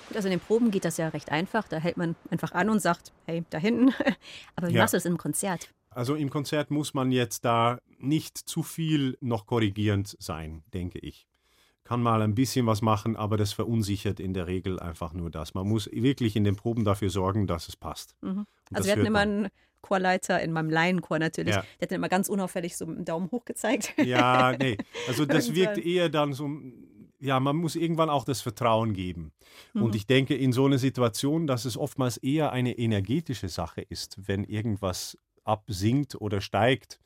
Gut, 0.07 0.15
also 0.15 0.27
in 0.27 0.31
den 0.31 0.39
Proben 0.39 0.71
geht 0.71 0.85
das 0.85 0.97
ja 0.97 1.09
recht 1.09 1.31
einfach. 1.31 1.67
Da 1.67 1.77
hält 1.77 1.97
man 1.97 2.15
einfach 2.29 2.51
an 2.53 2.69
und 2.69 2.81
sagt, 2.81 3.13
hey, 3.25 3.43
da 3.49 3.57
hinten. 3.57 3.93
Aber 4.55 4.69
wie 4.69 4.73
Ja. 4.73 4.81
machst 4.81 4.93
du 4.93 4.97
das 4.97 5.05
im 5.05 5.17
Konzert? 5.17 5.69
Also 5.91 6.15
im 6.15 6.29
Konzert 6.29 6.71
muss 6.71 6.93
man 6.93 7.11
jetzt 7.11 7.45
da 7.45 7.77
nicht 7.99 8.37
zu 8.37 8.63
viel 8.63 9.17
noch 9.21 9.45
korrigierend 9.45 10.15
sein, 10.19 10.63
denke 10.73 10.99
ich. 10.99 11.27
Kann 11.85 12.01
mal 12.01 12.21
ein 12.23 12.35
bisschen 12.35 12.65
was 12.65 12.81
machen, 12.81 13.15
aber 13.15 13.37
das 13.37 13.53
verunsichert 13.53 14.19
in 14.19 14.33
der 14.33 14.47
Regel 14.47 14.79
einfach 14.79 15.13
nur 15.13 15.29
das. 15.29 15.53
Man 15.53 15.67
muss 15.67 15.89
wirklich 15.91 16.35
in 16.35 16.43
den 16.43 16.55
Proben 16.55 16.83
dafür 16.83 17.09
sorgen, 17.09 17.47
dass 17.47 17.67
es 17.69 17.75
passt. 17.75 18.15
Und 18.21 18.45
Also 18.73 18.87
wir 18.87 18.93
hatten 18.93 19.05
immer 19.05 19.19
einen 19.19 19.47
Chorleiter 19.81 20.41
in 20.41 20.51
meinem 20.51 20.71
Laienchor 20.71 21.19
natürlich. 21.19 21.53
Ja. 21.53 21.61
Der 21.61 21.81
hat 21.83 21.91
dann 21.91 21.97
immer 21.97 22.09
ganz 22.09 22.27
unauffällig 22.27 22.75
so 22.75 22.85
dem 22.85 23.05
Daumen 23.05 23.29
hoch 23.31 23.45
gezeigt. 23.45 23.93
Ja, 24.03 24.55
nee. 24.57 24.77
Also 25.07 25.25
das 25.27 25.53
wirkt 25.53 25.77
Irgendwann. 25.77 25.93
eher 25.93 26.09
dann 26.09 26.33
so, 26.33 26.49
ja, 27.19 27.39
man 27.39 27.55
muss 27.55 27.75
irgendwann 27.75 28.09
auch 28.09 28.23
das 28.23 28.41
Vertrauen 28.41 28.93
geben. 28.93 29.31
Mhm. 29.73 29.83
Und 29.83 29.95
ich 29.95 30.07
denke 30.07 30.35
in 30.35 30.53
so 30.53 30.65
einer 30.65 30.79
Situation, 30.79 31.45
dass 31.45 31.65
es 31.65 31.77
oftmals 31.77 32.17
eher 32.17 32.51
eine 32.51 32.77
energetische 32.79 33.47
Sache 33.47 33.81
ist, 33.81 34.27
wenn 34.27 34.43
irgendwas 34.43 35.19
absinkt 35.43 36.15
oder 36.15 36.41
steigt. 36.41 36.99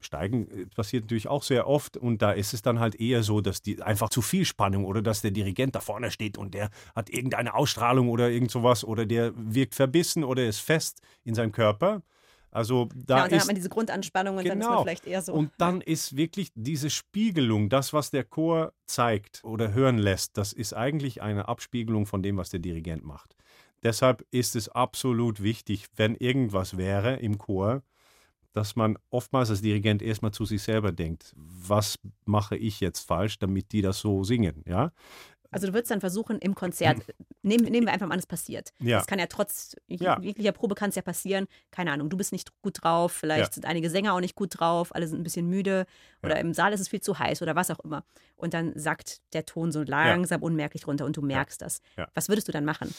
Steigen 0.00 0.48
äh, 0.50 0.66
passiert 0.66 1.04
natürlich 1.04 1.28
auch 1.28 1.42
sehr 1.42 1.66
oft 1.66 1.96
und 1.96 2.22
da 2.22 2.32
ist 2.32 2.54
es 2.54 2.62
dann 2.62 2.80
halt 2.80 2.94
eher 2.94 3.22
so, 3.22 3.40
dass 3.40 3.62
die 3.62 3.82
einfach 3.82 4.08
zu 4.08 4.22
viel 4.22 4.44
Spannung 4.44 4.84
oder 4.84 5.02
dass 5.02 5.22
der 5.22 5.30
Dirigent 5.30 5.74
da 5.74 5.80
vorne 5.80 6.10
steht 6.10 6.38
und 6.38 6.54
der 6.54 6.70
hat 6.94 7.10
irgendeine 7.10 7.54
Ausstrahlung 7.54 8.08
oder 8.08 8.30
irgend 8.30 8.50
sowas 8.50 8.84
oder 8.84 9.06
der 9.06 9.32
wirkt 9.36 9.74
verbissen 9.74 10.24
oder 10.24 10.46
ist 10.46 10.60
fest 10.60 11.00
in 11.24 11.34
seinem 11.34 11.52
Körper. 11.52 12.02
Also 12.52 12.88
da 12.96 13.18
ja, 13.18 13.24
und 13.24 13.30
dann 13.30 13.36
ist 13.36 13.42
hat 13.42 13.46
man 13.48 13.54
diese 13.54 13.68
Grundanspannung 13.68 14.36
und 14.38 14.48
dann 14.48 14.58
ist 14.58 14.64
man 14.64 14.72
Genau. 14.72 14.82
vielleicht 14.82 15.06
eher 15.06 15.22
so. 15.22 15.32
und 15.34 15.52
dann 15.58 15.80
ist 15.80 16.16
wirklich 16.16 16.50
diese 16.56 16.90
Spiegelung, 16.90 17.68
das, 17.68 17.92
was 17.92 18.10
der 18.10 18.24
Chor 18.24 18.72
zeigt 18.86 19.44
oder 19.44 19.72
hören 19.72 19.98
lässt, 19.98 20.36
das 20.36 20.52
ist 20.52 20.72
eigentlich 20.72 21.22
eine 21.22 21.46
Abspiegelung 21.46 22.06
von 22.06 22.22
dem, 22.22 22.36
was 22.38 22.50
der 22.50 22.58
Dirigent 22.58 23.04
macht. 23.04 23.36
Deshalb 23.82 24.26
ist 24.30 24.56
es 24.56 24.68
absolut 24.68 25.42
wichtig, 25.42 25.86
wenn 25.96 26.14
irgendwas 26.16 26.76
wäre 26.76 27.16
im 27.16 27.38
Chor, 27.38 27.82
dass 28.52 28.76
man 28.76 28.96
oftmals 29.10 29.50
als 29.50 29.62
Dirigent 29.62 30.02
erstmal 30.02 30.32
zu 30.32 30.44
sich 30.44 30.62
selber 30.62 30.92
denkt, 30.92 31.32
was 31.36 31.96
mache 32.24 32.56
ich 32.56 32.80
jetzt 32.80 33.00
falsch, 33.06 33.38
damit 33.38 33.72
die 33.72 33.82
das 33.82 34.00
so 34.00 34.24
singen, 34.24 34.62
ja? 34.66 34.92
Also 35.52 35.66
du 35.66 35.72
würdest 35.74 35.90
dann 35.90 35.98
versuchen 35.98 36.38
im 36.38 36.54
Konzert, 36.54 36.98
nehmen, 37.42 37.64
nehmen 37.64 37.84
wir 37.84 37.92
einfach 37.92 38.06
mal 38.06 38.12
an, 38.14 38.20
es 38.20 38.26
passiert. 38.28 38.70
Ja. 38.78 38.98
Das 38.98 39.08
kann 39.08 39.18
ja 39.18 39.26
trotz 39.26 39.74
Ja. 39.88 40.16
jeglicher 40.20 40.52
Probe 40.52 40.76
kann 40.76 40.90
es 40.90 40.94
ja 40.94 41.02
passieren. 41.02 41.46
Keine 41.72 41.90
Ahnung, 41.90 42.08
du 42.08 42.16
bist 42.16 42.30
nicht 42.30 42.52
gut 42.62 42.84
drauf, 42.84 43.10
vielleicht 43.10 43.48
Ja. 43.48 43.52
sind 43.52 43.66
einige 43.66 43.90
Sänger 43.90 44.14
auch 44.14 44.20
nicht 44.20 44.36
gut 44.36 44.60
drauf, 44.60 44.94
alle 44.94 45.08
sind 45.08 45.18
ein 45.18 45.24
bisschen 45.24 45.48
müde 45.48 45.86
oder 46.22 46.38
im 46.38 46.54
Saal 46.54 46.72
ist 46.72 46.78
es 46.78 46.88
viel 46.88 47.00
zu 47.00 47.18
heiß 47.18 47.42
oder 47.42 47.56
was 47.56 47.68
auch 47.72 47.80
immer. 47.80 48.04
Und 48.36 48.54
dann 48.54 48.78
sackt 48.78 49.22
der 49.32 49.44
Ton 49.44 49.72
so 49.72 49.82
langsam 49.82 50.40
unmerklich 50.40 50.86
runter 50.86 51.04
und 51.04 51.16
du 51.16 51.22
merkst 51.22 51.60
das. 51.60 51.80
Was 52.14 52.28
würdest 52.28 52.46
du 52.46 52.52
dann 52.52 52.64
machen? 52.64 52.94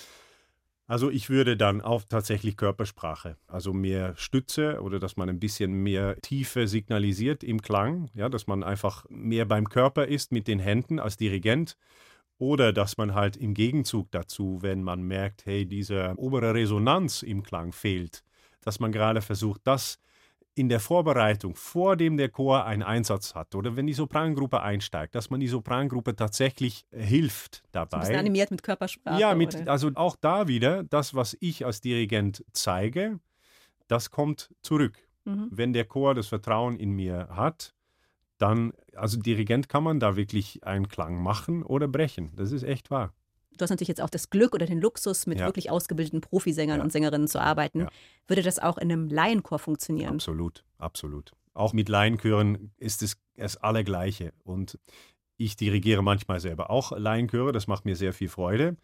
Also 0.87 1.09
ich 1.09 1.29
würde 1.29 1.55
dann 1.55 1.79
auf 1.79 2.05
tatsächlich 2.05 2.57
Körpersprache, 2.57 3.37
also 3.47 3.71
mehr 3.71 4.15
Stütze 4.17 4.81
oder 4.81 4.99
dass 4.99 5.15
man 5.15 5.29
ein 5.29 5.39
bisschen 5.39 5.71
mehr 5.71 6.17
Tiefe 6.21 6.67
signalisiert 6.67 7.43
im 7.43 7.61
Klang, 7.61 8.09
ja, 8.13 8.27
dass 8.27 8.47
man 8.47 8.61
einfach 8.63 9.05
mehr 9.09 9.45
beim 9.45 9.69
Körper 9.69 10.07
ist 10.07 10.31
mit 10.33 10.47
den 10.47 10.59
Händen 10.59 10.99
als 10.99 11.15
Dirigent. 11.17 11.77
Oder 12.37 12.73
dass 12.73 12.97
man 12.97 13.13
halt 13.13 13.37
im 13.37 13.53
Gegenzug 13.53 14.09
dazu, 14.09 14.57
wenn 14.61 14.81
man 14.81 15.03
merkt, 15.03 15.45
hey, 15.45 15.67
diese 15.67 16.15
obere 16.17 16.55
Resonanz 16.55 17.21
im 17.21 17.43
Klang 17.43 17.71
fehlt, 17.71 18.23
dass 18.61 18.79
man 18.79 18.91
gerade 18.91 19.21
versucht, 19.21 19.61
das 19.63 19.99
in 20.53 20.67
der 20.69 20.79
Vorbereitung, 20.79 21.55
vor 21.55 21.95
dem 21.95 22.17
der 22.17 22.29
Chor 22.29 22.65
einen 22.65 22.83
Einsatz 22.83 23.35
hat 23.35 23.55
oder 23.55 23.75
wenn 23.77 23.87
die 23.87 23.93
Soprangruppe 23.93 24.61
einsteigt, 24.61 25.15
dass 25.15 25.29
man 25.29 25.39
die 25.39 25.47
Soprangruppe 25.47 26.15
tatsächlich 26.15 26.85
hilft 26.91 27.63
So 27.73 27.79
ein 27.79 27.87
bisschen 27.87 28.01
dabei. 28.01 28.19
animiert 28.19 28.51
mit 28.51 28.61
Körpersprache. 28.61 29.19
Ja, 29.19 29.33
mit, 29.33 29.55
oder? 29.55 29.71
also 29.71 29.91
auch 29.95 30.15
da 30.19 30.47
wieder, 30.47 30.83
das, 30.83 31.15
was 31.15 31.37
ich 31.39 31.65
als 31.65 31.79
Dirigent 31.79 32.43
zeige, 32.51 33.19
das 33.87 34.11
kommt 34.11 34.53
zurück. 34.61 34.97
Mhm. 35.23 35.47
Wenn 35.51 35.73
der 35.73 35.85
Chor 35.85 36.15
das 36.15 36.27
Vertrauen 36.27 36.77
in 36.77 36.91
mir 36.91 37.29
hat, 37.31 37.73
dann, 38.37 38.73
also 38.95 39.19
Dirigent 39.19 39.69
kann 39.69 39.83
man 39.83 39.99
da 39.99 40.15
wirklich 40.15 40.63
einen 40.65 40.87
Klang 40.89 41.21
machen 41.21 41.63
oder 41.63 41.87
brechen. 41.87 42.31
Das 42.35 42.51
ist 42.51 42.63
echt 42.63 42.91
wahr. 42.91 43.13
Du 43.57 43.63
hast 43.63 43.69
natürlich 43.69 43.89
jetzt 43.89 44.01
auch 44.01 44.09
das 44.09 44.29
Glück 44.29 44.53
oder 44.55 44.65
den 44.65 44.79
Luxus, 44.81 45.27
mit 45.27 45.39
Ja. 45.39 45.45
wirklich 45.45 45.69
ausgebildeten 45.69 46.21
Profisängern 46.21 46.77
Ja. 46.79 46.83
und 46.83 46.91
Sängerinnen 46.91 47.27
zu 47.27 47.39
arbeiten. 47.41 47.81
Ja. 47.81 47.89
Würde 48.27 48.41
das 48.41 48.59
auch 48.59 48.77
in 48.77 48.91
einem 48.91 49.07
Laienchor 49.07 49.59
funktionieren? 49.59 50.13
Absolut, 50.13 50.63
absolut. 50.77 51.31
Auch 51.53 51.73
mit 51.73 51.89
Laienchören 51.89 52.71
ist 52.77 53.03
es 53.03 53.17
das 53.35 53.57
Allergleiche. 53.57 54.31
Und 54.43 54.79
ich 55.37 55.55
dirigiere 55.57 56.01
manchmal 56.01 56.39
selber 56.39 56.69
auch 56.69 56.91
Laienchöre, 56.97 57.51
das 57.51 57.67
macht 57.67 57.85
mir 57.85 57.95
sehr 57.95 58.13
viel 58.13 58.29
Freude. 58.29 58.77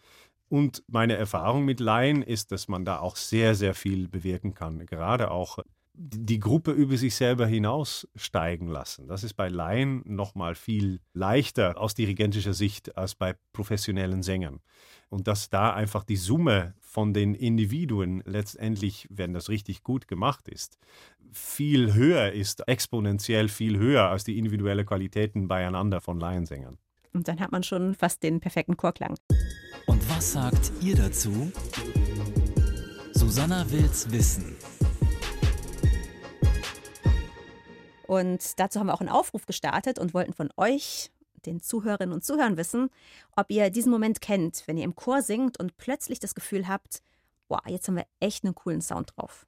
Und 0.50 0.84
meine 0.88 1.16
Erfahrung 1.16 1.66
mit 1.66 1.80
Laien 1.80 2.22
ist, 2.22 2.52
dass 2.52 2.68
man 2.68 2.86
da 2.86 3.00
auch 3.00 3.16
sehr, 3.16 3.54
sehr 3.56 3.74
viel 3.74 4.08
bewirken 4.08 4.54
kann. 4.54 4.86
Gerade 4.86 5.32
auch 5.32 5.60
die 6.00 6.40
Gruppe 6.40 6.72
über 6.72 6.96
sich 6.96 7.16
selber 7.16 7.48
hinaussteigen 7.48 8.68
lassen. 8.68 9.08
Das 9.08 9.24
ist 9.24 9.34
bei 9.34 9.50
Laien 9.50 10.04
nochmal 10.06 10.54
viel 10.54 11.00
leichter 11.14 11.80
aus 11.80 11.96
dirigentischer 11.96 12.54
Sicht 12.54 12.96
als 12.98 13.16
bei 13.16 13.36
professionellen 13.52 14.22
Sängern. 14.22 14.60
Und 15.10 15.28
dass 15.28 15.50
da 15.50 15.74
einfach 15.74 16.04
die 16.04 16.18
Summe 16.18 16.76
von 16.82 17.14
den 17.14 17.34
Individuen 17.34 18.22
letztendlich, 18.26 19.08
wenn 19.10 19.34
das 19.34 19.50
richtig 19.50 19.84
gut 19.84 20.08
gemacht 20.08 20.48
ist, 20.48 20.78
viel 21.32 21.94
höher 21.94 22.32
ist, 22.32 22.68
exponentiell 22.68 23.50
viel 23.50 23.78
höher 23.78 24.10
als 24.10 24.24
die 24.24 24.38
individuelle 24.38 24.86
Qualitäten 24.86 25.48
beieinander 25.48 26.00
von 26.00 26.20
Laiensängern. 26.20 26.78
Und 27.14 27.28
dann 27.28 27.40
hat 27.40 27.52
man 27.52 27.64
schon 27.64 27.96
fast 27.96 28.22
den 28.22 28.40
perfekten 28.40 28.78
Chorklang. 28.78 29.16
Und 29.88 30.10
was 30.10 30.34
sagt 30.34 30.72
ihr 30.82 30.96
dazu? 30.96 31.52
Susanna 33.14 33.66
will's 33.72 34.12
wissen. 34.12 34.56
Und 38.08 38.60
dazu 38.60 38.80
haben 38.80 38.88
wir 38.88 38.94
auch 38.94 39.02
einen 39.02 39.10
Aufruf 39.10 39.46
gestartet 39.46 40.00
und 40.00 40.14
wollten 40.14 40.34
von 40.34 40.50
euch, 40.58 41.12
den 41.46 41.62
Zuhörerinnen 41.62 42.14
und 42.14 42.24
Zuhörern, 42.24 42.58
wissen, 42.58 42.90
ob 43.36 43.52
ihr 43.52 43.70
diesen 43.70 43.92
Moment 43.92 44.22
kennt, 44.22 44.64
wenn 44.66 44.78
ihr 44.78 44.86
im 44.86 44.96
Chor 44.96 45.22
singt 45.22 45.60
und 45.60 45.78
plötzlich 45.78 46.20
das 46.20 46.34
Gefühl 46.34 46.68
habt, 46.68 47.02
boah, 47.48 47.62
jetzt 47.68 47.88
haben 47.88 47.98
wir 47.98 48.06
echt 48.20 48.44
einen 48.44 48.56
coolen 48.56 48.82
Sound 48.82 49.14
drauf. 49.16 49.46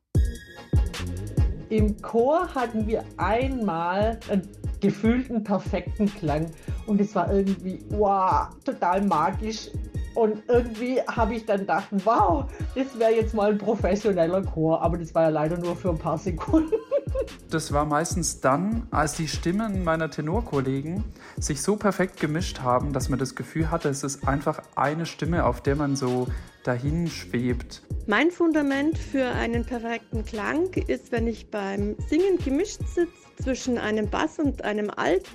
Im 1.69 2.01
Chor 2.01 2.53
hatten 2.53 2.87
wir 2.87 3.03
einmal 3.17 4.19
einen 4.29 4.49
gefühlten 4.79 5.43
perfekten 5.43 6.07
Klang 6.07 6.51
und 6.87 6.99
es 6.99 7.13
war 7.15 7.31
irgendwie 7.31 7.85
wow, 7.89 8.47
total 8.65 9.01
magisch. 9.01 9.69
Und 10.19 10.43
irgendwie 10.49 10.99
habe 11.07 11.35
ich 11.35 11.45
dann 11.45 11.59
gedacht, 11.59 11.87
wow, 12.03 12.43
das 12.75 12.99
wäre 12.99 13.13
jetzt 13.13 13.33
mal 13.33 13.51
ein 13.51 13.57
professioneller 13.57 14.41
Chor, 14.41 14.81
aber 14.81 14.97
das 14.97 15.15
war 15.15 15.23
ja 15.23 15.29
leider 15.29 15.57
nur 15.57 15.77
für 15.77 15.91
ein 15.91 15.97
paar 15.97 16.17
Sekunden. 16.17 16.75
Das 17.49 17.73
war 17.73 17.85
meistens 17.85 18.39
dann, 18.39 18.87
als 18.91 19.13
die 19.13 19.27
Stimmen 19.27 19.83
meiner 19.83 20.11
Tenorkollegen 20.11 21.03
sich 21.39 21.61
so 21.61 21.75
perfekt 21.75 22.19
gemischt 22.19 22.59
haben, 22.59 22.93
dass 22.93 23.09
man 23.09 23.17
das 23.17 23.33
Gefühl 23.33 23.71
hatte, 23.71 23.89
es 23.89 24.03
ist 24.03 24.27
einfach 24.27 24.61
eine 24.75 25.07
Stimme, 25.07 25.45
auf 25.45 25.61
der 25.61 25.75
man 25.75 25.95
so 25.95 26.27
dahin 26.63 27.07
schwebt. 27.07 27.81
Mein 28.05 28.29
Fundament 28.29 28.97
für 28.97 29.25
einen 29.25 29.65
perfekten 29.65 30.23
Klang 30.23 30.71
ist, 30.87 31.11
wenn 31.11 31.27
ich 31.27 31.49
beim 31.49 31.95
Singen 32.07 32.37
gemischt 32.43 32.81
sitze 32.87 33.09
zwischen 33.41 33.79
einem 33.79 34.07
Bass 34.07 34.37
und 34.37 34.63
einem 34.63 34.91
Alt. 34.91 35.25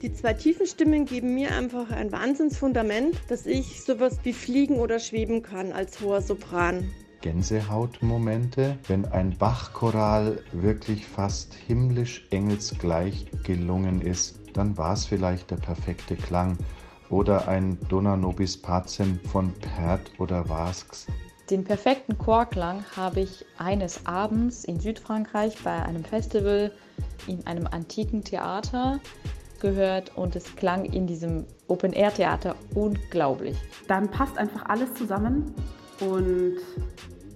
Die 0.00 0.12
zwei 0.12 0.32
tiefen 0.32 0.64
Stimmen 0.64 1.06
geben 1.06 1.34
mir 1.34 1.52
einfach 1.56 1.90
ein 1.90 2.12
Wahnsinnsfundament, 2.12 3.16
dass 3.26 3.46
ich 3.46 3.82
sowas 3.82 4.18
wie 4.22 4.32
fliegen 4.32 4.76
oder 4.76 5.00
schweben 5.00 5.42
kann 5.42 5.72
als 5.72 6.00
hoher 6.00 6.20
Sopran. 6.20 6.88
Gänsehautmomente, 7.20 8.78
wenn 8.86 9.06
ein 9.06 9.36
Bachchoral 9.36 10.40
wirklich 10.52 11.04
fast 11.04 11.52
himmlisch 11.52 12.28
engelsgleich 12.30 13.26
gelungen 13.42 14.00
ist, 14.00 14.38
dann 14.52 14.78
war 14.78 14.92
es 14.92 15.04
vielleicht 15.04 15.50
der 15.50 15.56
perfekte 15.56 16.14
Klang. 16.14 16.56
Oder 17.10 17.48
ein 17.48 17.76
Dona 17.88 18.16
nobis 18.16 18.56
pacem 18.56 19.18
von 19.32 19.52
Perth 19.54 20.12
oder 20.18 20.48
Vasks. 20.48 21.08
Den 21.50 21.64
perfekten 21.64 22.16
Chorklang 22.18 22.84
habe 22.94 23.20
ich 23.20 23.44
eines 23.56 24.06
Abends 24.06 24.64
in 24.64 24.78
Südfrankreich 24.78 25.56
bei 25.64 25.82
einem 25.82 26.04
Festival 26.04 26.70
in 27.26 27.44
einem 27.48 27.66
antiken 27.66 28.22
Theater 28.22 29.00
gehört 29.60 30.16
und 30.16 30.36
es 30.36 30.56
klang 30.56 30.84
in 30.84 31.06
diesem 31.06 31.46
Open-Air-Theater 31.66 32.56
unglaublich. 32.74 33.56
Dann 33.86 34.10
passt 34.10 34.38
einfach 34.38 34.66
alles 34.66 34.94
zusammen 34.94 35.54
und 36.00 36.58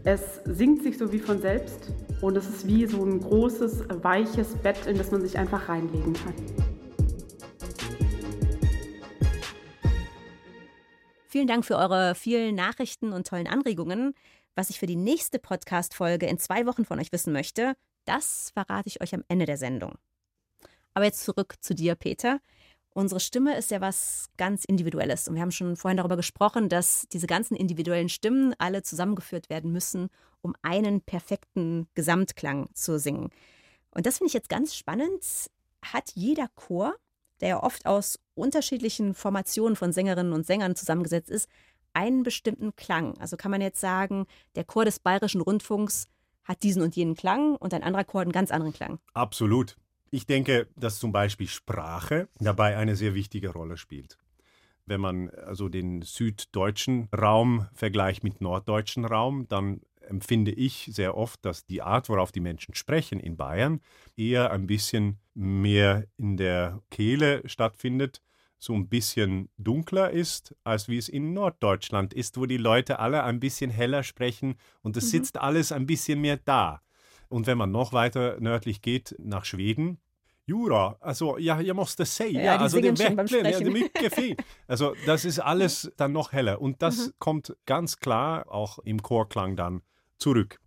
es 0.05 0.41
singt 0.45 0.83
sich 0.83 0.99
so 0.99 1.13
wie 1.13 1.19
von 1.19 1.41
selbst 1.41 1.93
und 2.21 2.37
es 2.37 2.49
ist 2.49 2.67
wie 2.67 2.87
so 2.87 3.05
ein 3.05 3.21
großes, 3.21 3.85
weiches 4.03 4.57
Bett, 4.57 4.87
in 4.87 4.99
das 4.99 5.11
man 5.11 5.23
sich 5.23 5.39
einfach 5.39 5.69
reinlegen 5.69 6.13
kann. 6.13 6.35
Vielen 11.29 11.47
Dank 11.47 11.65
für 11.65 11.77
eure 11.77 12.15
vielen 12.15 12.55
Nachrichten 12.55 13.13
und 13.13 13.27
tollen 13.27 13.47
Anregungen. 13.47 14.15
Was 14.55 14.69
ich 14.69 14.79
für 14.79 14.87
die 14.87 14.97
nächste 14.97 15.39
Podcast-Folge 15.39 16.27
in 16.27 16.39
zwei 16.39 16.67
Wochen 16.67 16.85
von 16.85 17.01
euch 17.01 17.11
wissen 17.11 17.33
möchte, 17.33 17.73
das 18.05 18.51
verrate 18.53 18.89
ich 18.89 19.01
euch 19.01 19.15
am 19.15 19.25
Ende 19.29 19.47
der 19.47 19.57
Sendung. 19.57 19.95
Aber 20.95 21.05
jetzt 21.05 21.25
zurück 21.25 21.55
zu 21.61 21.75
dir, 21.75 21.95
Peter. 21.95 22.41
Unsere 22.95 23.21
Stimme 23.21 23.57
ist 23.57 23.71
ja 23.71 23.81
was 23.81 24.29
ganz 24.37 24.65
Individuelles. 24.65 25.27
Und 25.27 25.35
wir 25.35 25.43
haben 25.43 25.51
schon 25.51 25.77
vorhin 25.77 25.97
darüber 25.97 26.17
gesprochen, 26.17 26.69
dass 26.69 27.07
diese 27.11 27.27
ganzen 27.27 27.57
individuellen 27.57 28.11
Stimmen 28.11 28.55
alle 28.59 28.83
zusammengeführt 28.83 29.49
werden 29.49 29.73
müssen, 29.73 30.11
um 30.43 30.55
einen 30.61 31.01
perfekten 31.01 31.89
Gesamtklang 31.95 32.69
zu 32.75 32.99
singen. 32.99 33.31
Und 33.93 34.05
das 34.05 34.19
finde 34.19 34.29
ich 34.29 34.35
jetzt 34.35 34.51
ganz 34.51 34.75
spannend. 34.75 35.25
Hat 35.83 36.13
jeder 36.15 36.49
Chor, 36.55 36.95
der 37.41 37.49
ja 37.49 37.63
oft 37.63 37.87
aus 37.87 38.19
unterschiedlichen 38.35 39.15
Formationen 39.15 39.77
von 39.77 39.93
Sängerinnen 39.93 40.33
und 40.33 40.47
Sängern 40.47 40.77
zusammengesetzt 40.77 41.31
ist, 41.31 41.49
einen 41.95 42.23
bestimmten 42.23 42.77
Klang? 42.77 43.17
Also 43.19 43.37
kann 43.37 43.51
man 43.51 43.61
jetzt 43.63 43.81
sagen, 43.81 44.27
der 44.55 44.65
Chor 44.65 44.85
des 44.85 44.99
Bayerischen 44.99 45.41
Rundfunks 45.41 46.09
hat 46.45 46.63
diesen 46.63 46.83
und 46.83 46.95
jenen 46.97 47.15
Klang 47.15 47.57
und 47.57 47.73
ein 47.73 47.83
anderer 47.83 48.05
Chor 48.05 48.21
einen 48.21 48.33
ganz 48.33 48.51
anderen 48.51 48.73
Klang. 48.73 48.99
Absolut. 49.15 49.77
Ich 50.15 50.27
denke, 50.27 50.69
dass 50.77 50.99
zum 50.99 51.11
Beispiel 51.11 51.49
Sprache 51.49 52.29
dabei 52.39 52.77
eine 52.77 52.97
sehr 52.97 53.15
wichtige 53.15 53.49
Rolle 53.49 53.79
spielt. 53.79 54.19
Wenn 54.85 55.01
man 55.01 55.31
also 55.31 55.71
den 55.71 56.03
süddeutschen 56.03 57.09
Raum 57.17 57.67
vergleicht 57.73 58.23
mit 58.23 58.43
norddeutschen 58.43 59.07
Raum, 59.07 59.49
dann 59.49 59.81
empfinde 60.01 60.51
ich 60.51 60.91
sehr 60.93 61.17
oft, 61.17 61.43
dass 61.47 61.65
die 61.65 61.81
Art, 61.81 62.11
worauf 62.11 62.31
die 62.31 62.41
Menschen 62.41 62.75
sprechen 62.75 63.21
in 63.21 63.39
Bayern, 63.39 63.81
eher 64.15 64.51
ein 64.51 64.67
bisschen 64.67 65.19
mehr 65.33 66.05
in 66.19 66.37
der 66.37 66.83
Kehle 66.91 67.43
stattfindet, 67.49 68.21
so 68.59 68.75
ein 68.75 68.91
bisschen 68.91 69.49
dunkler 69.57 70.11
ist, 70.11 70.55
als 70.63 70.89
wie 70.89 70.99
es 70.99 71.09
in 71.09 71.33
Norddeutschland 71.33 72.13
ist, 72.13 72.37
wo 72.37 72.45
die 72.45 72.59
Leute 72.59 72.99
alle 72.99 73.25
ein 73.25 73.41
bisschen 73.41 73.71
heller 73.71 74.03
sprechen 74.03 74.57
und 74.83 74.95
es 74.99 75.05
Mhm. 75.05 75.09
sitzt 75.09 75.39
alles 75.39 75.73
ein 75.73 75.87
bisschen 75.87 76.21
mehr 76.21 76.37
da. 76.37 76.83
Und 77.33 77.47
wenn 77.47 77.57
man 77.59 77.71
noch 77.71 77.93
weiter 77.93 78.37
nördlich 78.41 78.83
geht, 78.83 79.17
nach 79.19 79.45
Schweden, 79.45 79.99
Jura, 80.45 80.97
also 81.01 81.39
ja, 81.39 81.61
jag 81.61 81.77
måste 81.77 82.05
säga, 82.05 82.41
Ja, 82.41 82.57
die 82.59 82.65
also 82.65 82.81
beim 82.81 82.97
verkligen, 82.97 83.47
ja, 83.47 83.71
mycket 83.71 84.15
fint. 84.19 84.43
Also 84.67 84.95
das 85.07 85.25
ist 85.25 85.39
alles 85.39 85.91
dann 85.97 86.13
noch 86.13 86.33
heller 86.33 86.61
und 86.61 86.83
das 86.83 87.07
Mhm. 87.07 87.13
kommt 87.19 87.57
ganz 87.65 87.99
klar 88.01 88.51
auch 88.51 88.79
im 88.81 89.01
Chorklang 89.03 89.57
dann 89.57 89.83
zurück. 90.19 90.59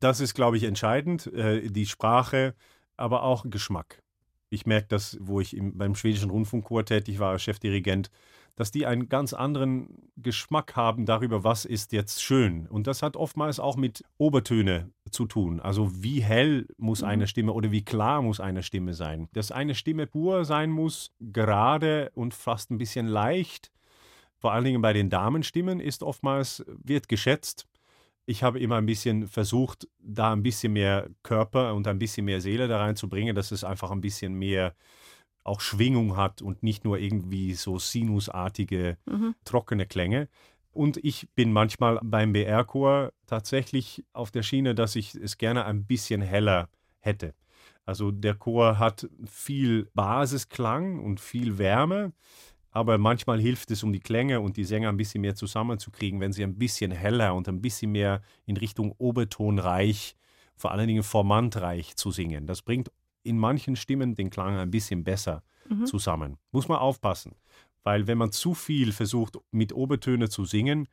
Das 0.00 0.20
ist, 0.20 0.34
glaube 0.34 0.56
ich, 0.56 0.62
entscheidend, 0.64 1.26
äh, 1.26 1.68
die 1.68 1.86
Sprache, 1.86 2.54
aber 2.96 3.22
auch 3.24 3.44
Geschmack. 3.50 4.02
Ich 4.50 4.66
merke 4.66 4.86
das, 4.88 5.16
wo 5.20 5.40
ich 5.40 5.56
im, 5.56 5.76
beim 5.76 5.94
schwedischen 5.96 6.30
Rundfunkchor 6.30 6.84
tätig 6.84 7.18
war 7.18 7.32
als 7.32 7.42
Chefdirigent, 7.42 8.10
dass 8.56 8.70
die 8.70 8.86
einen 8.86 9.08
ganz 9.08 9.32
anderen 9.32 10.10
Geschmack 10.16 10.76
haben 10.76 11.06
darüber, 11.06 11.42
was 11.42 11.64
ist 11.64 11.92
jetzt 11.92 12.22
schön. 12.22 12.66
Und 12.68 12.86
das 12.86 13.02
hat 13.02 13.16
oftmals 13.16 13.58
auch 13.58 13.76
mit 13.76 14.04
Obertöne 14.16 14.90
zu 15.10 15.26
tun. 15.26 15.60
Also 15.60 16.02
wie 16.02 16.22
hell 16.22 16.66
muss 16.76 17.02
Mhm. 17.02 17.08
eine 17.08 17.26
Stimme 17.26 17.52
oder 17.52 17.72
wie 17.72 17.84
klar 17.84 18.22
muss 18.22 18.40
eine 18.40 18.62
Stimme 18.62 18.94
sein. 18.94 19.28
Dass 19.32 19.50
eine 19.50 19.74
Stimme 19.74 20.06
pur 20.06 20.44
sein 20.44 20.70
muss, 20.70 21.10
gerade 21.20 22.10
und 22.14 22.32
fast 22.34 22.70
ein 22.70 22.78
bisschen 22.78 23.06
leicht. 23.06 23.72
Vor 24.38 24.52
allen 24.52 24.64
Dingen 24.64 24.82
bei 24.82 24.92
den 24.92 25.10
Damenstimmen 25.10 25.80
ist 25.80 26.02
oftmals, 26.02 26.64
wird 26.66 27.08
geschätzt. 27.08 27.66
Ich 28.26 28.42
habe 28.42 28.58
immer 28.60 28.76
ein 28.76 28.86
bisschen 28.86 29.26
versucht, 29.26 29.88
da 29.98 30.32
ein 30.32 30.42
bisschen 30.42 30.72
mehr 30.72 31.10
Körper 31.22 31.74
und 31.74 31.86
ein 31.88 31.98
bisschen 31.98 32.24
mehr 32.24 32.40
Seele 32.40 32.68
da 32.68 32.78
reinzubringen, 32.78 33.34
dass 33.34 33.50
es 33.50 33.64
einfach 33.64 33.90
ein 33.90 34.00
bisschen 34.00 34.34
mehr 34.34 34.74
auch 35.44 35.60
Schwingung 35.60 36.16
hat 36.16 36.42
und 36.42 36.62
nicht 36.62 36.84
nur 36.84 36.98
irgendwie 36.98 37.54
so 37.54 37.78
sinusartige, 37.78 38.96
Mhm. 39.06 39.34
trockene 39.44 39.86
Klänge. 39.86 40.28
Und 40.72 40.96
ich 41.04 41.28
bin 41.36 41.52
manchmal 41.52 42.00
beim 42.02 42.32
BR-Chor 42.32 43.12
tatsächlich 43.26 44.04
auf 44.12 44.30
der 44.32 44.42
Schiene, 44.42 44.74
dass 44.74 44.96
ich 44.96 45.14
es 45.14 45.38
gerne 45.38 45.66
ein 45.66 45.84
bisschen 45.84 46.20
heller 46.20 46.68
hätte. 46.98 47.34
Also 47.86 48.10
der 48.10 48.34
Chor 48.34 48.78
hat 48.78 49.08
viel 49.26 49.88
Basisklang 49.94 50.98
und 50.98 51.20
viel 51.20 51.58
Wärme, 51.58 52.12
aber 52.70 52.98
manchmal 52.98 53.40
hilft 53.40 53.70
es, 53.70 53.84
um 53.84 53.92
die 53.92 54.00
Klänge 54.00 54.40
und 54.40 54.56
die 54.56 54.64
Sänger 54.64 54.88
ein 54.88 54.96
bisschen 54.96 55.20
mehr 55.20 55.36
zusammenzukriegen, 55.36 56.18
wenn 56.18 56.32
sie 56.32 56.42
ein 56.42 56.58
bisschen 56.58 56.90
heller 56.90 57.34
und 57.34 57.46
ein 57.48 57.60
bisschen 57.60 57.92
mehr 57.92 58.22
in 58.46 58.56
Richtung 58.56 58.92
Obertonreich, 58.98 60.16
vor 60.56 60.72
allen 60.72 60.88
Dingen 60.88 61.02
formantreich 61.02 61.94
zu 61.94 62.10
singen. 62.10 62.46
Das 62.46 62.62
bringt 62.62 62.90
in 63.24 63.38
manchen 63.38 63.74
Stimmen 63.76 64.14
den 64.14 64.30
Klang 64.30 64.56
ein 64.56 64.70
bisschen 64.70 65.02
besser 65.04 65.42
Mhm. 65.68 65.86
zusammen. 65.86 66.36
Muss 66.52 66.68
man 66.68 66.78
aufpassen, 66.78 67.34
weil 67.82 68.06
wenn 68.06 68.18
man 68.18 68.30
zu 68.32 68.54
viel 68.54 68.92
versucht, 68.92 69.38
mit 69.50 69.72
Obertöne 69.72 70.28
zu 70.28 70.44
singen, 70.44 70.86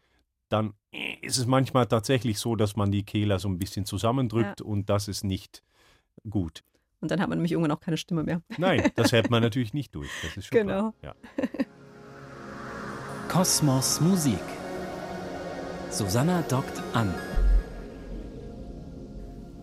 dann 0.50 0.74
ist 1.22 1.38
es 1.38 1.46
manchmal 1.46 1.86
tatsächlich 1.88 2.39
so, 2.39 2.56
dass 2.56 2.76
man 2.76 2.91
die 2.91 3.04
Kehler 3.04 3.38
so 3.39 3.48
ein 3.50 3.60
bisschen 3.60 3.86
zusammendrückt 3.86 4.62
und 4.62 4.89
das 4.89 5.08
ist 5.08 5.24
nicht 5.24 5.62
gut. 6.30 6.63
Und 7.02 7.10
dann 7.12 7.20
hat 7.20 7.30
man 7.30 7.38
nämlich 7.38 7.52
irgendwann 7.52 7.72
auch 7.72 7.80
keine 7.80 7.98
Stimme 7.98 8.24
mehr. 8.24 8.41
Nein, 8.58 8.91
das 8.96 9.12
hält 9.12 9.30
man 9.30 9.41
natürlich 9.44 9.74
nicht 9.74 9.94
durch. 9.96 10.10
Das 10.24 10.38
ist 10.38 10.46
schon 10.48 10.58
Genau. 10.60 10.94
klar. 11.02 11.15
Ja. 11.38 11.48
Kosmos 13.28 14.02
Musik. 14.02 14.39
Susanna 15.89 16.41
dockt 16.44 16.82
an. 16.94 17.13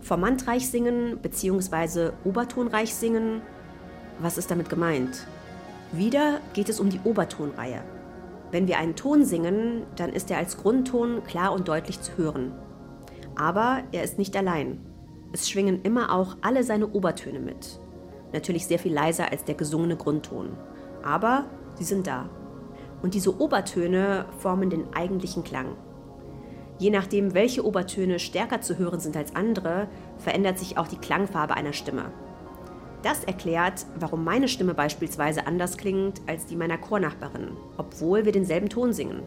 Formantreich 0.08 0.70
singen 0.70 1.18
bzw. 1.20 2.12
obertonreich 2.24 2.94
singen, 2.94 3.42
was 4.20 4.38
ist 4.38 4.50
damit 4.50 4.70
gemeint? 4.70 5.26
Wieder 5.92 6.40
geht 6.54 6.70
es 6.70 6.80
um 6.80 6.88
die 6.88 7.00
Obertonreihe. 7.04 7.82
Wenn 8.50 8.66
wir 8.66 8.78
einen 8.78 8.96
Ton 8.96 9.26
singen, 9.26 9.82
dann 9.96 10.14
ist 10.14 10.30
er 10.30 10.38
als 10.38 10.56
Grundton 10.56 11.22
klar 11.24 11.52
und 11.52 11.68
deutlich 11.68 12.00
zu 12.00 12.16
hören. 12.16 12.52
Aber 13.36 13.82
er 13.92 14.02
ist 14.02 14.16
nicht 14.16 14.34
allein. 14.34 14.80
Es 15.34 15.50
schwingen 15.50 15.82
immer 15.82 16.10
auch 16.14 16.38
alle 16.40 16.64
seine 16.64 16.88
Obertöne 16.88 17.38
mit. 17.38 17.78
Natürlich 18.32 18.66
sehr 18.66 18.78
viel 18.78 18.94
leiser 18.94 19.30
als 19.30 19.44
der 19.44 19.56
gesungene 19.56 19.96
Grundton. 19.96 20.56
Aber 21.02 21.44
sie 21.74 21.84
sind 21.84 22.06
da. 22.06 22.30
Und 23.02 23.12
diese 23.12 23.38
Obertöne 23.38 24.24
formen 24.38 24.70
den 24.70 24.90
eigentlichen 24.94 25.44
Klang. 25.44 25.76
Je 26.78 26.90
nachdem, 26.90 27.34
welche 27.34 27.64
Obertöne 27.64 28.18
stärker 28.18 28.60
zu 28.60 28.78
hören 28.78 29.00
sind 29.00 29.16
als 29.16 29.34
andere, 29.34 29.88
verändert 30.16 30.58
sich 30.58 30.78
auch 30.78 30.86
die 30.86 30.98
Klangfarbe 30.98 31.54
einer 31.54 31.72
Stimme. 31.72 32.12
Das 33.02 33.24
erklärt, 33.24 33.86
warum 33.98 34.24
meine 34.24 34.48
Stimme 34.48 34.74
beispielsweise 34.74 35.46
anders 35.46 35.76
klingt 35.76 36.20
als 36.26 36.46
die 36.46 36.56
meiner 36.56 36.78
Chornachbarin, 36.78 37.56
obwohl 37.76 38.24
wir 38.24 38.32
denselben 38.32 38.68
Ton 38.68 38.92
singen. 38.92 39.22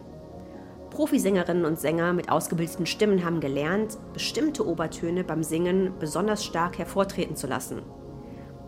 Profisängerinnen 0.89 1.63
und 1.63 1.79
Sänger 1.79 2.11
mit 2.11 2.29
ausgebildeten 2.29 2.85
Stimmen 2.85 3.23
haben 3.23 3.39
gelernt, 3.39 3.97
bestimmte 4.13 4.67
Obertöne 4.67 5.23
beim 5.23 5.41
Singen 5.41 5.93
besonders 5.99 6.43
stark 6.43 6.77
hervortreten 6.77 7.37
zu 7.37 7.47
lassen. 7.47 7.81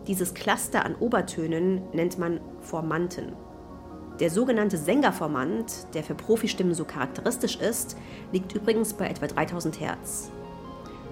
Dieses 0.06 0.32
Cluster 0.32 0.84
an 0.84 0.94
Obertönen 0.96 1.82
nennt 1.92 2.18
man 2.18 2.40
Formanten. 2.60 3.32
Der 4.20 4.30
sogenannte 4.30 4.78
Sängerformant, 4.78 5.88
der 5.92 6.04
für 6.04 6.14
Profistimmen 6.14 6.74
so 6.74 6.84
charakteristisch 6.84 7.56
ist, 7.56 7.96
liegt 8.30 8.54
übrigens 8.54 8.94
bei 8.94 9.08
etwa 9.08 9.26
3000 9.26 9.80
Hertz. 9.80 10.30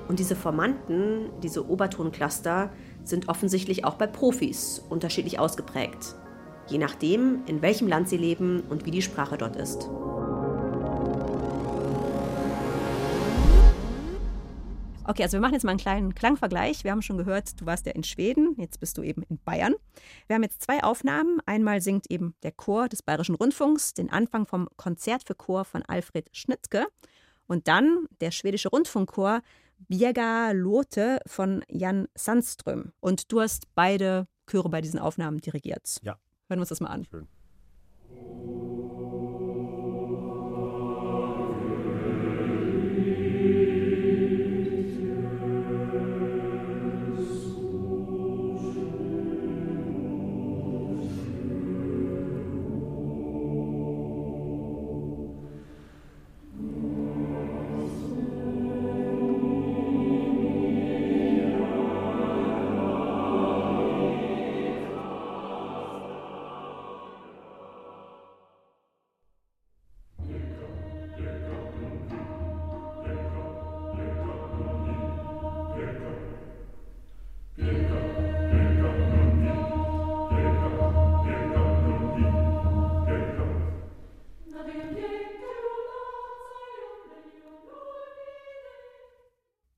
Und 0.06 0.20
diese 0.20 0.36
Formanten, 0.36 1.30
diese 1.42 1.68
Obertoncluster, 1.68 2.70
sind 3.02 3.28
offensichtlich 3.28 3.84
auch 3.84 3.94
bei 3.94 4.06
Profis 4.06 4.84
unterschiedlich 4.88 5.40
ausgeprägt. 5.40 6.14
Je 6.68 6.78
nachdem, 6.78 7.42
in 7.46 7.60
welchem 7.60 7.88
Land 7.88 8.08
sie 8.08 8.18
leben 8.18 8.62
und 8.70 8.86
wie 8.86 8.92
die 8.92 9.02
Sprache 9.02 9.36
dort 9.36 9.56
ist. 9.56 9.90
Okay, 15.04 15.24
also 15.24 15.36
wir 15.36 15.40
machen 15.40 15.54
jetzt 15.54 15.64
mal 15.64 15.70
einen 15.70 15.80
kleinen 15.80 16.14
Klangvergleich. 16.14 16.84
Wir 16.84 16.92
haben 16.92 17.02
schon 17.02 17.18
gehört, 17.18 17.60
du 17.60 17.66
warst 17.66 17.86
ja 17.86 17.92
in 17.92 18.04
Schweden, 18.04 18.54
jetzt 18.56 18.78
bist 18.78 18.96
du 18.96 19.02
eben 19.02 19.22
in 19.24 19.38
Bayern. 19.38 19.74
Wir 20.28 20.34
haben 20.34 20.44
jetzt 20.44 20.62
zwei 20.62 20.82
Aufnahmen. 20.84 21.40
Einmal 21.44 21.80
singt 21.80 22.08
eben 22.08 22.36
der 22.44 22.52
Chor 22.52 22.88
des 22.88 23.02
Bayerischen 23.02 23.34
Rundfunks 23.34 23.94
den 23.94 24.10
Anfang 24.10 24.46
vom 24.46 24.68
Konzert 24.76 25.24
für 25.26 25.34
Chor 25.34 25.64
von 25.64 25.82
Alfred 25.82 26.28
Schnittke 26.32 26.86
und 27.48 27.66
dann 27.66 28.06
der 28.20 28.30
schwedische 28.30 28.68
Rundfunkchor 28.68 29.42
Birga 29.88 30.52
Lote 30.52 31.18
von 31.26 31.64
Jan 31.68 32.06
Sandström. 32.14 32.92
Und 33.00 33.32
du 33.32 33.40
hast 33.40 33.74
beide 33.74 34.28
Chöre 34.46 34.68
bei 34.68 34.80
diesen 34.80 35.00
Aufnahmen 35.00 35.40
dirigiert. 35.40 35.98
Ja. 36.02 36.12
Hören 36.48 36.58
wir 36.58 36.60
uns 36.60 36.68
das 36.68 36.80
mal 36.80 36.88
an. 36.88 37.04
Schön. 37.04 37.26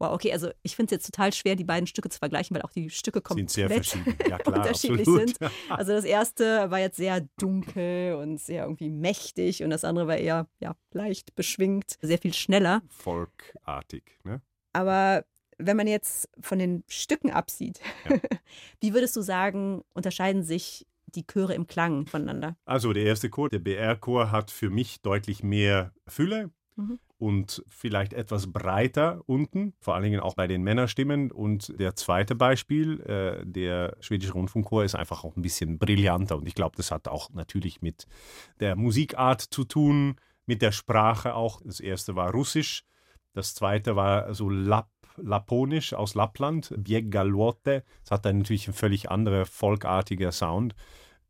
Wow, 0.04 0.14
okay, 0.14 0.32
also 0.32 0.50
ich 0.62 0.76
finde 0.76 0.94
es 0.94 0.98
jetzt 0.98 1.06
total 1.06 1.32
schwer, 1.32 1.56
die 1.56 1.64
beiden 1.64 1.86
Stücke 1.86 2.08
zu 2.08 2.18
vergleichen, 2.18 2.54
weil 2.54 2.62
auch 2.62 2.72
die 2.72 2.90
Stücke 2.90 3.20
komplett 3.20 3.50
Sind 3.50 3.68
sehr 3.68 3.70
verschieden. 3.70 4.16
Ja, 4.28 4.38
klar, 4.38 4.58
unterschiedlich 4.58 5.08
absolut. 5.08 5.38
sind. 5.38 5.50
Also 5.70 5.92
das 5.92 6.04
erste 6.04 6.70
war 6.70 6.78
jetzt 6.78 6.96
sehr 6.96 7.26
dunkel 7.38 8.14
und 8.14 8.38
sehr 8.38 8.64
irgendwie 8.64 8.90
mächtig 8.90 9.62
und 9.62 9.70
das 9.70 9.84
andere 9.84 10.06
war 10.06 10.16
eher 10.16 10.46
ja, 10.60 10.76
leicht 10.92 11.34
beschwingt, 11.34 11.96
sehr 12.02 12.18
viel 12.18 12.34
schneller. 12.34 12.82
Folkartig. 12.88 14.18
Ne? 14.24 14.42
Aber 14.72 15.24
wenn 15.58 15.76
man 15.76 15.86
jetzt 15.86 16.28
von 16.40 16.58
den 16.58 16.84
Stücken 16.88 17.30
absieht, 17.30 17.80
wie 18.80 18.92
würdest 18.92 19.16
du 19.16 19.22
sagen, 19.22 19.82
unterscheiden 19.94 20.42
sich 20.42 20.86
die 21.06 21.26
Chöre 21.26 21.54
im 21.54 21.66
Klang 21.66 22.06
voneinander? 22.06 22.56
Also 22.64 22.92
der 22.92 23.04
erste 23.04 23.30
Chor, 23.30 23.48
der 23.48 23.60
BR-Chor, 23.60 24.32
hat 24.32 24.50
für 24.50 24.68
mich 24.68 25.00
deutlich 25.00 25.42
mehr 25.42 25.92
Fülle 26.08 26.50
Mhm. 26.76 26.98
Und 27.24 27.64
vielleicht 27.68 28.12
etwas 28.12 28.52
breiter 28.52 29.22
unten, 29.24 29.72
vor 29.80 29.94
allen 29.94 30.04
Dingen 30.04 30.20
auch 30.20 30.34
bei 30.34 30.46
den 30.46 30.62
Männerstimmen. 30.62 31.32
Und 31.32 31.72
der 31.80 31.96
zweite 31.96 32.34
Beispiel, 32.34 33.00
äh, 33.00 33.46
der 33.46 33.96
schwedische 34.00 34.34
Rundfunkchor, 34.34 34.84
ist 34.84 34.94
einfach 34.94 35.24
auch 35.24 35.34
ein 35.34 35.40
bisschen 35.40 35.78
brillanter. 35.78 36.36
Und 36.36 36.46
ich 36.46 36.54
glaube, 36.54 36.76
das 36.76 36.90
hat 36.90 37.08
auch 37.08 37.30
natürlich 37.30 37.80
mit 37.80 38.06
der 38.60 38.76
Musikart 38.76 39.40
zu 39.40 39.64
tun, 39.64 40.16
mit 40.44 40.60
der 40.60 40.70
Sprache 40.70 41.34
auch. 41.34 41.62
Das 41.64 41.80
erste 41.80 42.14
war 42.14 42.30
Russisch, 42.30 42.84
das 43.32 43.54
zweite 43.54 43.96
war 43.96 44.34
so 44.34 44.50
Lapp, 44.50 44.90
Laponisch 45.16 45.94
aus 45.94 46.14
Lappland, 46.14 46.74
Bieggaluote. 46.76 47.84
Das 48.02 48.10
hat 48.10 48.26
dann 48.26 48.36
natürlich 48.38 48.68
ein 48.68 48.74
völlig 48.74 49.10
anderer 49.10 49.46
folkartiger 49.46 50.30
Sound. 50.30 50.74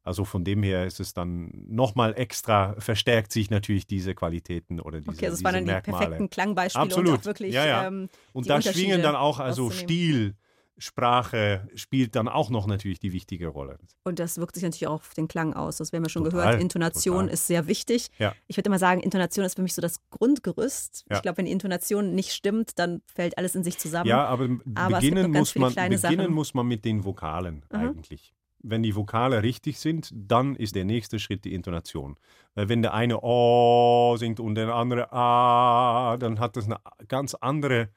Also 0.04 0.24
von 0.24 0.44
dem 0.44 0.62
her 0.62 0.86
ist 0.86 1.00
es 1.00 1.14
dann 1.14 1.50
nochmal 1.66 2.12
extra, 2.18 2.74
verstärkt 2.78 3.32
sich 3.32 3.50
natürlich 3.50 3.86
diese 3.86 4.14
Qualitäten 4.14 4.78
oder 4.80 5.00
diese, 5.00 5.10
Okay, 5.16 5.26
also 5.26 5.36
es 5.38 5.44
waren 5.44 5.54
dann 5.54 5.64
die 5.64 5.70
Merkmale. 5.70 5.98
perfekten 6.04 6.30
Klangbeispiele 6.30 6.84
Absolut. 6.84 7.08
und 7.12 7.18
auch 7.20 7.24
wirklich 7.24 7.54
ja, 7.54 7.66
ja. 7.66 7.86
ähm, 7.86 8.08
und 8.34 8.48
da 8.48 8.60
schwingen 8.60 9.02
dann 9.02 9.16
auch 9.16 9.40
also. 9.40 9.70
Stil, 9.70 10.36
Sprache 10.76 11.68
spielt 11.76 12.16
dann 12.16 12.28
auch 12.28 12.50
noch 12.50 12.66
natürlich 12.66 12.98
die 12.98 13.12
wichtige 13.12 13.46
Rolle. 13.48 13.78
Und 14.02 14.18
das 14.18 14.38
wirkt 14.38 14.54
sich 14.56 14.64
natürlich 14.64 14.86
auch 14.88 14.94
auf 14.94 15.14
den 15.14 15.28
Klang 15.28 15.54
aus. 15.54 15.76
Das 15.76 15.92
haben 15.92 16.02
wir 16.02 16.10
schon 16.10 16.24
Total, 16.24 16.46
gehört. 16.46 16.60
Intonation 16.60 17.14
total. 17.20 17.28
ist 17.34 17.46
sehr 17.46 17.66
wichtig. 17.68 18.08
Ja. 18.18 18.34
Ich 18.48 18.56
würde 18.56 18.68
immer 18.68 18.78
sagen, 18.80 19.00
Intonation 19.00 19.44
ist 19.46 19.54
für 19.54 19.62
mich 19.62 19.72
so 19.72 19.80
das 19.80 20.00
Grundgerüst. 20.10 21.04
Ja. 21.08 21.16
Ich 21.16 21.22
glaube, 21.22 21.38
wenn 21.38 21.44
die 21.46 21.52
Intonation 21.52 22.14
nicht 22.14 22.32
stimmt, 22.32 22.78
dann 22.78 23.02
fällt 23.06 23.38
alles 23.38 23.54
in 23.54 23.62
sich 23.64 23.78
zusammen. 23.78 24.08
Ja, 24.08 24.24
aber, 24.26 24.48
aber 24.74 24.96
beginnen, 24.96 25.30
muss 25.30 25.54
man, 25.54 25.72
beginnen 25.74 25.98
Sachen. 25.98 26.32
muss 26.32 26.54
man 26.54 26.66
mit 26.66 26.84
den 26.84 27.04
Vokalen 27.04 27.64
Mhm. 27.72 27.78
eigentlich. 27.78 28.34
Wenn 28.66 28.82
die 28.82 28.96
Vokale 28.96 29.42
richtig 29.42 29.78
sind, 29.78 30.10
dann 30.14 30.56
ist 30.56 30.74
der 30.74 30.84
nächste 30.86 31.18
Schritt 31.18 31.44
die 31.44 31.52
Intonation. 31.52 32.16
Weil 32.54 32.68
wenn 32.70 32.80
der 32.80 32.94
eine 32.94 33.20
O 33.22 34.16
singt 34.16 34.40
und 34.40 34.54
der 34.54 34.74
andere 34.74 35.12
A, 35.12 36.16
dann 36.16 36.40
hat 36.40 36.56
das 36.56 36.64
eine 36.64 36.78
ganz 37.08 37.34
andere 37.34 37.90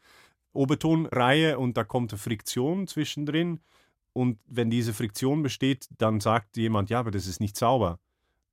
Obertonreihe 0.53 1.58
und 1.58 1.77
da 1.77 1.84
kommt 1.84 2.12
eine 2.12 2.19
Friktion 2.19 2.88
zwischendrin. 2.88 3.62
Und 4.13 4.39
wenn 4.47 4.69
diese 4.69 4.93
Friktion 4.93 5.43
besteht, 5.43 5.88
dann 5.97 6.19
sagt 6.19 6.58
jemand, 6.58 6.89
ja, 6.89 6.99
aber 6.99 7.12
das 7.12 7.27
ist 7.27 7.39
nicht 7.39 7.56
sauber. 7.56 7.99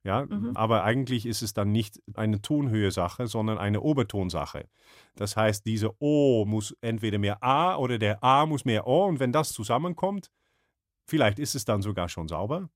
Ja, 0.03 0.25
Mhm. 0.29 0.51
aber 0.55 0.83
eigentlich 0.83 1.25
ist 1.25 1.41
es 1.41 1.55
dann 1.55 1.71
nicht 1.71 1.99
eine 2.13 2.39
Tonhöhe-Sache, 2.39 3.25
sondern 3.25 3.57
eine 3.57 3.81
Obertonsache. 3.81 4.69
Das 5.15 5.35
heißt, 5.35 5.65
diese 5.65 5.99
O 5.99 6.45
muss 6.45 6.77
entweder 6.81 7.17
mehr 7.17 7.41
A 7.41 7.75
oder 7.77 7.97
der 7.97 8.23
A 8.23 8.45
muss 8.45 8.65
mehr 8.65 8.85
O 8.85 9.05
und 9.05 9.19
wenn 9.19 9.31
das 9.31 9.51
zusammenkommt, 9.51 10.29
vielleicht 11.05 11.39
ist 11.39 11.55
es 11.55 11.65
dann 11.65 11.81
sogar 11.81 12.09
schon 12.09 12.27
sauber. 12.27 12.69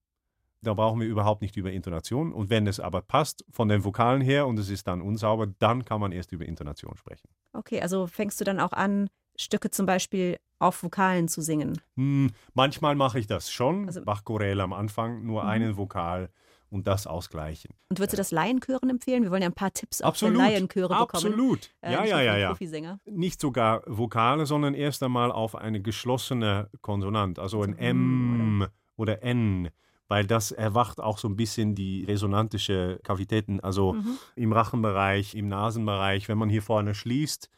Da 0.62 0.74
brauchen 0.74 1.00
wir 1.00 1.08
überhaupt 1.08 1.42
nicht 1.42 1.56
über 1.56 1.72
Intonation. 1.72 2.34
Und 2.34 2.50
wenn 2.50 2.68
es 2.68 2.80
aber 2.80 3.02
passt 3.02 3.46
von 3.50 3.70
den 3.70 3.86
Vokalen 3.86 4.22
her 4.22 4.46
und 4.46 4.60
es 4.60 4.70
ist 4.70 4.88
dann 4.88 5.02
unsauber, 5.02 5.48
dann 5.48 5.86
kann 5.86 6.02
man 6.02 6.12
erst 6.12 6.32
über 6.34 6.46
Intonation 6.46 6.98
sprechen. 6.98 7.30
Okay, 7.54 7.82
also 7.82 8.08
fängst 8.08 8.39
du 8.42 8.46
dann 8.46 8.60
auch 8.60 8.74
an, 8.74 9.10
Stücke 9.38 9.72
zum 9.72 9.86
Beispiel 9.86 10.38
auf 10.60 10.84
Vokalen 10.84 11.30
zu 11.30 11.42
singen. 11.42 11.80
Hm, 11.96 12.32
manchmal 12.54 12.96
mache 12.96 13.20
ich 13.20 13.28
das 13.28 13.50
schon. 13.52 13.88
Also 13.88 14.04
Bachchoräle 14.04 14.62
am 14.62 14.74
Anfang, 14.74 15.26
nur 15.26 15.44
Mhm. 15.44 15.50
einen 15.50 15.78
Vokal 15.78 16.30
und 16.69 16.88
das 16.88 17.08
ausgleichen. 17.08 17.71
Und 17.89 17.99
würdest 17.99 18.13
du 18.13 18.17
das 18.17 18.32
Laienchören 18.32 18.89
empfehlen? 18.89 19.23
Wir 19.23 19.32
wollen 19.32 19.41
ja 19.41 19.49
ein 19.49 19.53
paar 19.53 19.73
Tipps 19.73 20.01
auch 20.01 20.10
Absolut, 20.10 20.36
für 20.36 20.41
Laienchöre 20.43 20.88
bekommen. 20.89 21.10
absolut. 21.10 21.69
Äh, 21.82 21.93
Ja, 21.93 22.05
ja, 22.05 22.21
ja, 22.21 22.38
ja. 22.38 22.49
Profisänger. 22.49 22.99
Nicht 23.05 23.41
sogar 23.41 23.82
Vokale, 23.88 24.45
sondern 24.45 24.73
erst 24.73 25.01
einmal 25.03 25.32
auf 25.32 25.55
eine 25.55 25.82
geschlossene 25.82 26.69
Konsonant, 26.82 27.39
also 27.39 27.62
ein 27.63 27.77
hm, 27.77 28.62
M 28.62 28.67
oder 28.97 29.23
N, 29.23 29.69
weil 30.08 30.25
das 30.25 30.51
erwacht 30.51 30.99
auch 30.99 31.17
so 31.17 31.27
ein 31.27 31.36
bisschen 31.36 31.75
die 31.75 32.03
resonantische 32.05 32.99
Kavitäten, 33.03 33.60
also 33.60 33.93
Mhm. 33.93 34.17
im 34.36 34.53
Rachenbereich, 34.53 35.36
im 35.36 35.47
Nasenbereich. 35.47 36.27
Wenn 36.29 36.38
man 36.38 36.49
hier 36.49 36.62
vorne 36.63 36.93
schließt, 36.95 37.49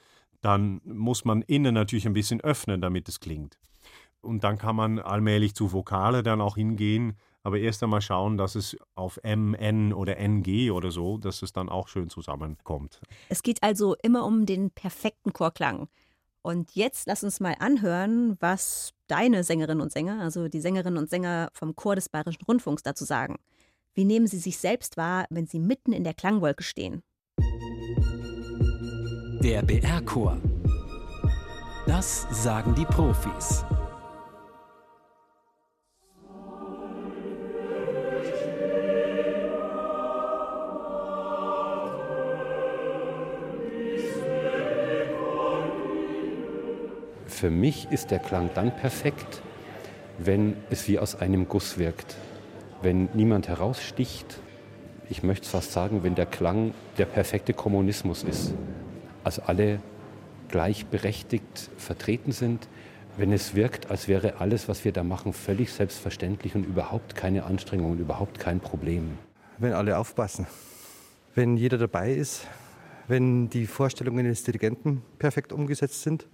dann 0.42 0.82
muss 0.84 1.24
man 1.26 1.42
innen 1.44 1.74
natürlich 1.74 2.06
ein 2.08 2.14
bisschen 2.14 2.42
öffnen, 2.42 2.82
damit 2.82 3.08
es 3.10 3.20
klingt. 3.20 3.58
Und 4.22 4.44
dann 4.44 4.58
kann 4.58 4.76
man 4.76 5.00
allmählich 5.00 5.56
zu 5.56 5.72
Vokale 5.74 6.24
dann 6.24 6.42
auch 6.42 6.56
hingehen, 6.56 7.18
aber 7.44 7.60
erst 7.60 7.82
einmal 7.84 8.02
schauen, 8.02 8.38
dass 8.38 8.56
es 8.56 8.78
auf 8.96 9.20
M, 9.24 9.54
N 9.54 9.94
oder 9.94 10.18
NG 10.18 10.72
oder 10.72 10.92
so, 10.92 11.18
dass 11.18 11.42
es 11.42 11.54
dann 11.54 11.70
auch 11.70 11.88
schön 11.88 12.10
zusammenkommt. 12.10 13.02
Es 13.30 13.44
geht 13.44 13.64
also 13.64 13.96
immer 14.04 14.26
um 14.26 14.46
den 14.46 14.72
perfekten 14.72 15.34
Chorklang. 15.34 15.88
Und 16.44 16.76
jetzt 16.76 17.08
lass 17.08 17.24
uns 17.24 17.40
mal 17.40 17.56
anhören, 17.60 18.36
was 18.40 18.94
deine 19.08 19.44
Sängerinnen 19.44 19.82
und 19.82 19.92
Sänger, 19.92 20.22
also 20.22 20.48
die 20.48 20.62
Sängerinnen 20.62 20.98
und 20.98 21.10
Sänger 21.10 21.50
vom 21.54 21.76
Chor 21.76 21.96
des 21.96 22.10
Bayerischen 22.10 22.44
Rundfunks 22.48 22.84
dazu 22.84 23.06
sagen. 23.06 23.38
Wie 23.94 24.06
nehmen 24.06 24.26
sie 24.26 24.40
sich 24.40 24.58
selbst 24.58 24.98
wahr, 24.98 25.26
wenn 25.30 25.48
sie 25.48 25.60
mitten 25.60 25.94
in 25.94 26.04
der 26.04 26.14
Klangwolke 26.14 26.64
stehen? 26.64 27.04
Der 29.44 29.62
BR-Chor. 29.64 30.38
Das 31.86 32.28
sagen 32.32 32.74
die 32.76 32.86
Profis. 32.86 33.66
Für 47.32 47.50
mich 47.50 47.88
ist 47.90 48.12
der 48.12 48.20
Klang 48.20 48.52
dann 48.54 48.76
perfekt, 48.76 49.42
wenn 50.20 50.56
es 50.70 50.88
wie 50.88 51.00
aus 51.00 51.16
einem 51.16 51.48
Guss 51.48 51.80
wirkt, 51.80 52.16
wenn 52.84 53.10
niemand 53.14 53.48
heraussticht. 53.48 54.40
Ich 55.10 55.24
möchte 55.24 55.50
fast 55.50 55.72
sagen, 55.72 56.04
wenn 56.04 56.14
der 56.14 56.28
Klang 56.28 56.76
der 57.00 57.06
perfekte 57.06 57.54
Kommunismus 57.54 58.24
ist. 58.24 58.54
Also 59.24 59.42
alle 59.44 59.80
gleichberechtigt 60.50 61.72
vertreten 61.78 62.32
sind, 62.32 62.68
wenn 63.18 63.32
es 63.32 63.56
wirkt, 63.56 63.90
als 63.90 64.08
wäre 64.08 64.40
alles, 64.40 64.68
was 64.68 64.86
wir 64.86 64.92
da 64.92 65.04
machen, 65.04 65.34
völlig 65.34 65.72
selbstverständlich 65.72 66.54
und 66.54 66.66
überhaupt 66.66 67.16
keine 67.16 67.46
Anstrengung 67.46 67.92
und 67.92 68.00
überhaupt 68.00 68.40
kein 68.40 68.60
Problem. 68.60 69.18
wenn 69.58 69.74
alle 69.74 69.98
aufpassen, 69.98 70.46
wenn 71.34 71.58
jeder 71.58 71.78
dabei 71.78 72.14
ist, 72.14 72.46
wenn 73.08 73.50
die 73.50 73.66
Vorstellungen 73.66 74.26
des 74.26 74.44
Dirigenten 74.44 75.02
perfekt 75.18 75.54
umgesetzt 75.54 76.04
sind 76.04 76.28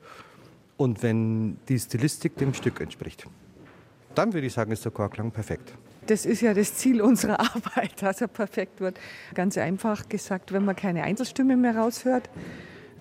und 0.77 1.03
wenn 1.03 1.57
die 1.67 1.79
Stilistik 1.79 2.37
dem 2.37 2.53
Stück 2.53 2.79
entspricht. 2.79 3.27
Dann 4.15 4.33
würde 4.33 4.47
ich 4.47 4.53
sagen, 4.53 4.71
ist 4.71 4.85
der 4.85 4.91
Chorklang 4.91 5.31
perfekt. 5.31 5.73
Das 6.07 6.25
ist 6.25 6.41
ja 6.41 6.53
das 6.53 6.75
Ziel 6.75 7.01
unserer 7.01 7.39
Arbeit, 7.55 8.01
dass 8.01 8.21
er 8.21 8.27
perfekt 8.27 8.79
wird. 8.79 8.99
Ganz 9.33 9.57
einfach 9.57 10.07
gesagt, 10.07 10.53
wenn 10.53 10.63
man 10.63 10.75
keine 10.75 11.03
Einzelstimme 11.03 11.57
mehr 11.57 11.75
raushört, 11.75 12.29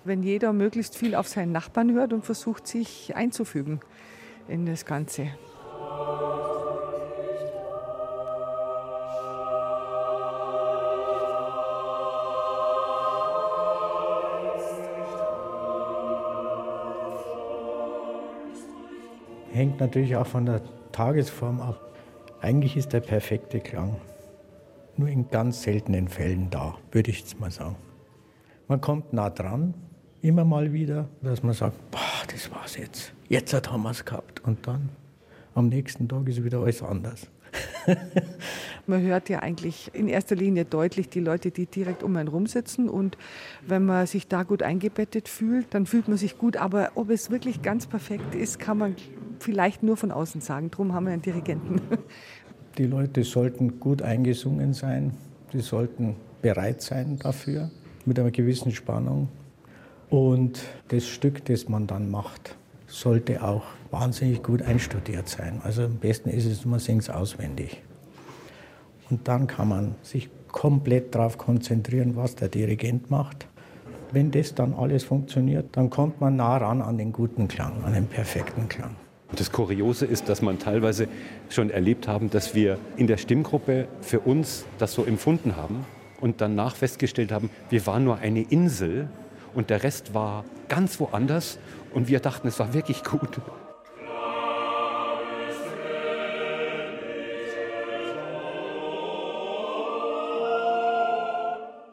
wenn 0.03 0.23
jeder 0.23 0.53
möglichst 0.53 0.97
viel 0.97 1.15
auf 1.15 1.27
seinen 1.27 1.51
Nachbarn 1.51 1.93
hört 1.93 2.13
und 2.13 2.25
versucht, 2.25 2.67
sich 2.67 3.15
einzufügen 3.15 3.79
in 4.47 4.65
das 4.65 4.85
Ganze. 4.85 5.31
Hängt 19.57 19.79
natürlich 19.79 20.15
auch 20.15 20.27
von 20.27 20.45
der 20.45 20.61
Tagesform 20.91 21.61
ab. 21.61 21.81
Eigentlich 22.41 22.77
ist 22.77 22.93
der 22.93 22.99
perfekte 22.99 23.59
Klang 23.59 23.95
nur 24.97 25.07
in 25.07 25.29
ganz 25.29 25.63
seltenen 25.63 26.09
Fällen 26.09 26.51
da, 26.51 26.75
würde 26.91 27.09
ich 27.09 27.21
jetzt 27.21 27.39
mal 27.39 27.49
sagen. 27.49 27.75
Man 28.67 28.81
kommt 28.81 29.13
nah 29.13 29.31
dran, 29.31 29.73
immer 30.21 30.45
mal 30.45 30.73
wieder, 30.73 31.09
dass 31.23 31.41
man 31.41 31.53
sagt, 31.53 31.89
boah, 31.89 31.99
das 32.31 32.51
war's 32.51 32.77
jetzt. 32.77 33.13
Jetzt 33.29 33.51
hat 33.51 33.71
wir 33.71 33.89
es 33.89 34.05
gehabt. 34.05 34.43
Und 34.43 34.67
dann 34.67 34.89
am 35.55 35.69
nächsten 35.69 36.07
Tag 36.07 36.27
ist 36.27 36.43
wieder 36.43 36.59
alles 36.59 36.83
anders. 36.83 37.27
Man 38.87 39.01
hört 39.01 39.29
ja 39.29 39.39
eigentlich 39.39 39.91
in 39.93 40.07
erster 40.07 40.35
Linie 40.35 40.65
deutlich 40.65 41.09
die 41.09 41.19
Leute, 41.19 41.51
die 41.51 41.65
direkt 41.65 42.03
um 42.03 42.15
einen 42.15 42.29
rum 42.29 42.47
sitzen. 42.47 42.89
Und 42.89 43.17
wenn 43.65 43.85
man 43.85 44.07
sich 44.07 44.27
da 44.27 44.43
gut 44.43 44.63
eingebettet 44.63 45.27
fühlt, 45.27 45.73
dann 45.73 45.85
fühlt 45.85 46.07
man 46.07 46.17
sich 46.17 46.37
gut. 46.37 46.55
Aber 46.57 46.91
ob 46.95 47.09
es 47.09 47.29
wirklich 47.29 47.61
ganz 47.61 47.85
perfekt 47.85 48.33
ist, 48.33 48.59
kann 48.59 48.77
man 48.77 48.95
vielleicht 49.39 49.83
nur 49.83 49.97
von 49.97 50.11
außen 50.11 50.41
sagen. 50.41 50.71
Drum 50.71 50.93
haben 50.93 51.05
wir 51.05 51.13
einen 51.13 51.21
Dirigenten. 51.21 51.81
Die 52.77 52.85
Leute 52.85 53.23
sollten 53.23 53.79
gut 53.79 54.03
eingesungen 54.03 54.73
sein, 54.73 55.17
die 55.51 55.61
sollten 55.61 56.15
bereit 56.43 56.83
sein 56.83 57.17
dafür, 57.17 57.71
mit 58.05 58.19
einer 58.19 58.29
gewissen 58.29 58.71
Spannung. 58.71 59.29
Und 60.09 60.63
das 60.89 61.07
Stück, 61.07 61.43
das 61.45 61.67
man 61.67 61.87
dann 61.87 62.11
macht, 62.11 62.56
sollte 62.87 63.43
auch 63.43 63.63
wahnsinnig 63.91 64.41
gut 64.41 64.61
einstudiert 64.61 65.27
sein. 65.29 65.61
Also 65.63 65.83
am 65.83 65.97
besten 65.97 66.29
ist 66.29 66.45
es, 66.45 66.65
man 66.65 66.79
singt 66.79 67.03
es 67.03 67.09
auswendig. 67.09 67.81
Und 69.09 69.27
dann 69.27 69.47
kann 69.47 69.69
man 69.69 69.95
sich 70.01 70.29
komplett 70.47 71.13
darauf 71.13 71.37
konzentrieren, 71.37 72.15
was 72.15 72.35
der 72.35 72.49
Dirigent 72.49 73.11
macht. 73.11 73.47
Wenn 74.11 74.31
das 74.31 74.55
dann 74.55 74.73
alles 74.73 75.03
funktioniert, 75.03 75.67
dann 75.73 75.89
kommt 75.89 76.21
man 76.21 76.37
nah 76.37 76.57
ran 76.57 76.81
an 76.81 76.97
den 76.97 77.11
guten 77.11 77.47
Klang, 77.47 77.83
an 77.83 77.93
den 77.93 78.07
perfekten 78.07 78.69
Klang. 78.69 78.95
Das 79.35 79.51
Kuriose 79.51 80.05
ist, 80.05 80.29
dass 80.29 80.41
man 80.41 80.57
teilweise 80.57 81.09
schon 81.49 81.69
erlebt 81.69 82.07
haben, 82.07 82.29
dass 82.29 82.55
wir 82.55 82.77
in 82.95 83.07
der 83.07 83.17
Stimmgruppe 83.17 83.87
für 83.99 84.21
uns 84.21 84.65
das 84.77 84.93
so 84.93 85.03
empfunden 85.03 85.57
haben 85.57 85.85
und 86.21 86.39
danach 86.39 86.77
festgestellt 86.77 87.33
haben, 87.33 87.49
wir 87.69 87.85
waren 87.85 88.05
nur 88.05 88.19
eine 88.19 88.41
Insel 88.41 89.09
und 89.53 89.69
der 89.69 89.83
Rest 89.83 90.13
war 90.13 90.45
ganz 90.69 90.99
woanders 91.01 91.59
und 91.97 92.07
wir 92.07 92.19
dachten, 92.19 92.47
es 92.47 92.59
war 92.59 92.75
wirklich 92.75 93.03
gut. 93.03 93.41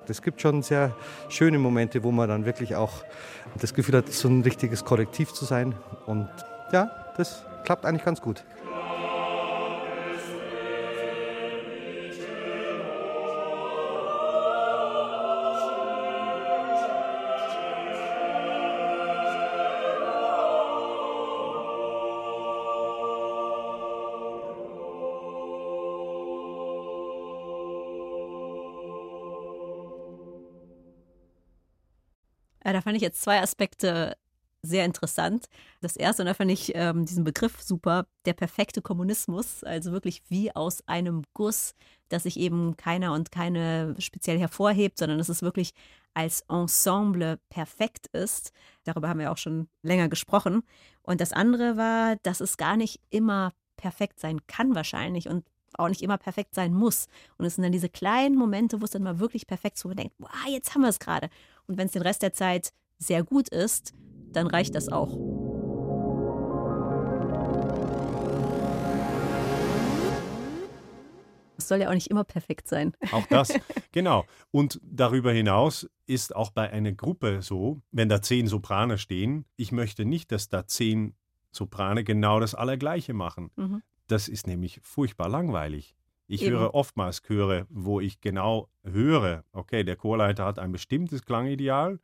Es 0.07 0.21
gibt 0.21 0.43
schon 0.43 0.63
sehr 0.63 0.95
schöne 1.31 1.59
Momente, 1.59 2.03
wo 2.03 2.13
man 2.13 2.29
dann 2.29 2.45
wirklich 2.45 2.77
auch 2.77 3.03
das 3.59 3.73
Gefühl 3.73 3.97
hat, 3.97 4.13
so 4.13 4.29
ein 4.29 4.43
richtiges 4.43 4.85
Kollektiv 4.85 5.33
zu 5.33 5.47
sein. 5.47 5.75
Und 6.05 6.29
ja, 6.71 6.91
das 7.17 7.47
klappt 7.65 7.87
eigentlich 7.87 8.05
ganz 8.05 8.21
gut. 8.21 8.45
Da 32.75 32.81
fand 32.81 32.97
ich 32.97 33.03
jetzt 33.03 33.23
zwei 33.23 33.41
Aspekte 33.41 34.17
sehr 34.63 34.85
interessant. 34.85 35.47
Das 35.81 35.97
erste, 35.97 36.23
und 36.23 36.27
da 36.27 36.35
fand 36.35 36.51
ich 36.51 36.73
ähm, 36.75 37.05
diesen 37.05 37.25
Begriff 37.25 37.63
super, 37.63 38.07
der 38.25 38.33
perfekte 38.33 38.83
Kommunismus, 38.83 39.63
also 39.63 39.93
wirklich 39.93 40.23
wie 40.29 40.55
aus 40.55 40.83
einem 40.87 41.23
Guss, 41.35 41.75
dass 42.09 42.25
sich 42.25 42.39
eben 42.39 42.77
keiner 42.77 43.13
und 43.13 43.31
keine 43.31 43.95
speziell 43.99 44.39
hervorhebt, 44.39 44.99
sondern 44.99 45.19
dass 45.19 45.29
es 45.29 45.43
wirklich 45.43 45.73
als 46.15 46.43
Ensemble 46.49 47.39
perfekt 47.51 48.07
ist. 48.09 48.53
Darüber 48.85 49.09
haben 49.09 49.19
wir 49.21 49.33
auch 49.33 49.39
schon 49.39 49.69
länger 49.83 50.09
gesprochen. 50.09 50.63
Und 51.03 51.21
das 51.21 51.33
andere 51.33 51.77
war, 51.77 52.17
dass 52.23 52.41
es 52.41 52.57
gar 52.57 52.77
nicht 52.77 53.01
immer 53.11 53.53
perfekt 53.77 54.21
sein 54.21 54.47
kann 54.47 54.75
wahrscheinlich 54.75 55.29
und 55.29 55.45
auch 55.79 55.89
nicht 55.89 56.03
immer 56.03 56.19
perfekt 56.19 56.55
sein 56.55 56.73
muss. 56.73 57.09
Und 57.39 57.45
es 57.45 57.57
sind 57.57 57.65
dann 57.65 57.73
diese 57.73 57.89
kleinen 57.89 58.37
Momente, 58.37 58.81
wo 58.81 58.85
es 58.85 58.91
dann 58.91 59.03
mal 59.03 59.19
wirklich 59.19 59.47
perfekt 59.47 59.77
ist, 59.77 59.85
wo 59.85 59.89
man 59.89 59.97
denkt, 59.97 60.15
wow, 60.19 60.31
jetzt 60.49 60.75
haben 60.75 60.83
wir 60.83 60.89
es 60.89 60.99
gerade. 60.99 61.29
Und 61.67 61.79
wenn 61.79 61.87
es 61.87 61.93
den 61.93 62.03
Rest 62.03 62.23
der 62.23 62.33
Zeit 62.33 62.73
sehr 62.99 63.23
gut 63.23 63.49
ist, 63.49 63.95
dann 64.33 64.47
reicht 64.47 64.75
das 64.75 64.89
auch. 64.89 65.17
Es 71.57 71.69
soll 71.69 71.81
ja 71.81 71.89
auch 71.89 71.95
nicht 71.95 72.11
immer 72.11 72.25
perfekt 72.25 72.69
sein. 72.69 72.93
Auch 73.13 73.27
das, 73.27 73.53
genau. 73.93 74.25
Und 74.51 74.81
darüber 74.83 75.33
hinaus 75.33 75.89
ist 76.07 76.35
auch 76.35 76.51
bei 76.51 76.71
einer 76.71 76.93
Gruppe 76.93 77.43
so, 77.43 77.81
wenn 77.91 78.09
da 78.09 78.21
zehn 78.21 78.47
Soprane 78.47 78.99
stehen, 78.99 79.47
ich 79.57 79.73
möchte 79.73 80.05
nicht, 80.05 80.33
dass 80.33 80.49
da 80.49 80.67
zehn 80.67 81.15
Soprane 81.53 82.05
genau 82.05 82.41
das 82.41 82.55
Allergleiche 82.55 83.15
machen. 83.15 83.51
Mhm. 83.57 83.83
Das 84.07 84.29
ist 84.29 84.47
nämlich 84.47 84.81
furchtbar 84.83 85.29
langweilig. 85.29 85.97
Ich 86.27 86.43
Eben. 86.43 86.53
höre 86.53 86.75
oftmals 86.75 87.23
Chöre, 87.23 87.67
wo 87.69 88.01
ich 88.01 88.21
genau 88.21 88.69
höre, 88.83 89.45
okay, 89.53 89.85
der 89.85 89.97
Chorleiter 89.97 90.45
hat 90.45 90.59
ein 90.59 90.73
bestimmtes 90.73 91.23
Klangideal 91.25 92.01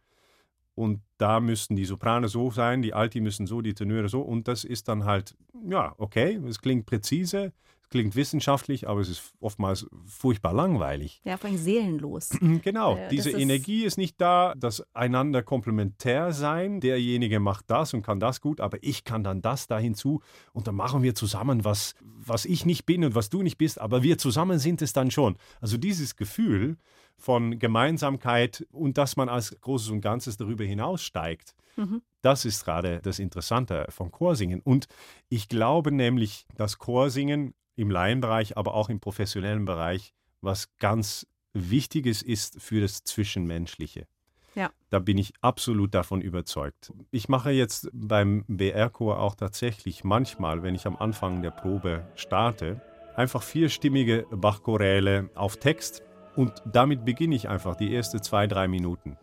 und 0.74 1.00
da 1.16 1.40
müssten 1.40 1.76
die 1.76 1.84
Soprane 1.84 2.28
so 2.28 2.50
sein, 2.50 2.82
die 2.82 2.94
Alti 2.94 3.20
müssen 3.20 3.46
so, 3.46 3.60
die 3.60 3.74
Tenöre 3.74 4.08
so 4.08 4.20
und 4.20 4.46
das 4.46 4.64
ist 4.64 4.88
dann 4.88 5.04
halt, 5.04 5.36
ja, 5.66 5.94
okay, 5.96 6.40
es 6.46 6.60
klingt 6.60 6.86
präzise, 6.86 7.52
klingt 7.90 8.14
wissenschaftlich, 8.16 8.88
aber 8.88 9.00
es 9.00 9.08
ist 9.08 9.32
oftmals 9.40 9.86
furchtbar 10.06 10.52
langweilig. 10.52 11.20
Ja, 11.24 11.36
vor 11.36 11.50
allem 11.50 11.58
seelenlos. 11.58 12.30
Genau, 12.62 12.96
Äh, 12.96 13.08
diese 13.08 13.30
ist- 13.30 13.38
Energie 13.38 13.84
ist 13.84 13.98
nicht 13.98 14.20
da, 14.20 14.54
das 14.56 14.84
einander 14.94 15.42
komplementär 15.42 16.32
sein. 16.32 16.80
Derjenige 16.80 17.40
macht 17.40 17.70
das 17.70 17.92
und 17.92 18.02
kann 18.02 18.20
das 18.20 18.40
gut, 18.40 18.60
aber 18.60 18.78
ich 18.82 19.04
kann 19.04 19.24
dann 19.24 19.42
das 19.42 19.66
da 19.66 19.78
hinzu 19.78 20.22
und 20.52 20.66
dann 20.66 20.76
machen 20.76 21.02
wir 21.02 21.14
zusammen, 21.14 21.64
was, 21.64 21.94
was 22.02 22.44
ich 22.44 22.64
nicht 22.64 22.86
bin 22.86 23.04
und 23.04 23.14
was 23.14 23.28
du 23.28 23.42
nicht 23.42 23.58
bist, 23.58 23.80
aber 23.80 24.02
wir 24.02 24.18
zusammen 24.18 24.58
sind 24.58 24.82
es 24.82 24.92
dann 24.92 25.10
schon. 25.10 25.36
Also 25.60 25.76
dieses 25.76 26.16
Gefühl 26.16 26.76
von 27.18 27.58
Gemeinsamkeit 27.58 28.66
und 28.72 28.96
dass 28.98 29.16
man 29.16 29.28
als 29.28 29.58
Großes 29.60 29.90
und 29.90 30.00
Ganzes 30.00 30.36
darüber 30.36 30.64
hinaussteigt, 30.64 31.54
Mhm. 31.76 32.02
das 32.22 32.44
ist 32.44 32.64
gerade 32.64 33.00
das 33.02 33.18
Interessante 33.20 33.86
von 33.90 34.10
Chorsingen. 34.10 34.60
Und 34.60 34.86
ich 35.28 35.48
glaube 35.48 35.92
nämlich, 35.92 36.46
dass 36.56 36.78
Chorsingen 36.78 37.54
im 37.80 37.90
Laienbereich, 37.90 38.56
aber 38.56 38.74
auch 38.74 38.90
im 38.90 39.00
professionellen 39.00 39.64
Bereich 39.64 40.12
was 40.42 40.68
ganz 40.78 41.26
Wichtiges 41.52 42.22
ist 42.22 42.60
für 42.60 42.80
das 42.80 43.04
Zwischenmenschliche. 43.04 44.06
Ja. 44.54 44.70
Da 44.90 44.98
bin 44.98 45.16
ich 45.18 45.32
absolut 45.40 45.94
davon 45.94 46.20
überzeugt. 46.20 46.92
Ich 47.10 47.28
mache 47.28 47.50
jetzt 47.50 47.88
beim 47.92 48.44
BR-Chor 48.48 49.18
auch 49.18 49.34
tatsächlich 49.34 50.04
manchmal, 50.04 50.62
wenn 50.62 50.74
ich 50.74 50.86
am 50.86 50.96
Anfang 50.96 51.42
der 51.42 51.50
Probe 51.50 52.06
starte, 52.16 52.80
einfach 53.16 53.42
vierstimmige 53.42 54.26
Bachchoräle 54.30 55.30
auf 55.34 55.56
Text 55.56 56.02
und 56.36 56.52
damit 56.64 57.04
beginne 57.04 57.34
ich 57.34 57.48
einfach 57.48 57.76
die 57.76 57.94
ersten 57.94 58.22
zwei, 58.22 58.46
drei 58.46 58.68
Minuten. 58.68 59.16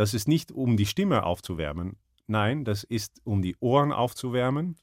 Das 0.00 0.14
ist 0.14 0.28
nicht, 0.28 0.50
um 0.50 0.78
die 0.78 0.86
Stimme 0.86 1.24
aufzuwärmen. 1.24 1.98
Nein, 2.26 2.64
das 2.64 2.84
ist, 2.84 3.20
um 3.24 3.42
die 3.42 3.54
Ohren 3.60 3.92
aufzuwärmen. 3.92 4.76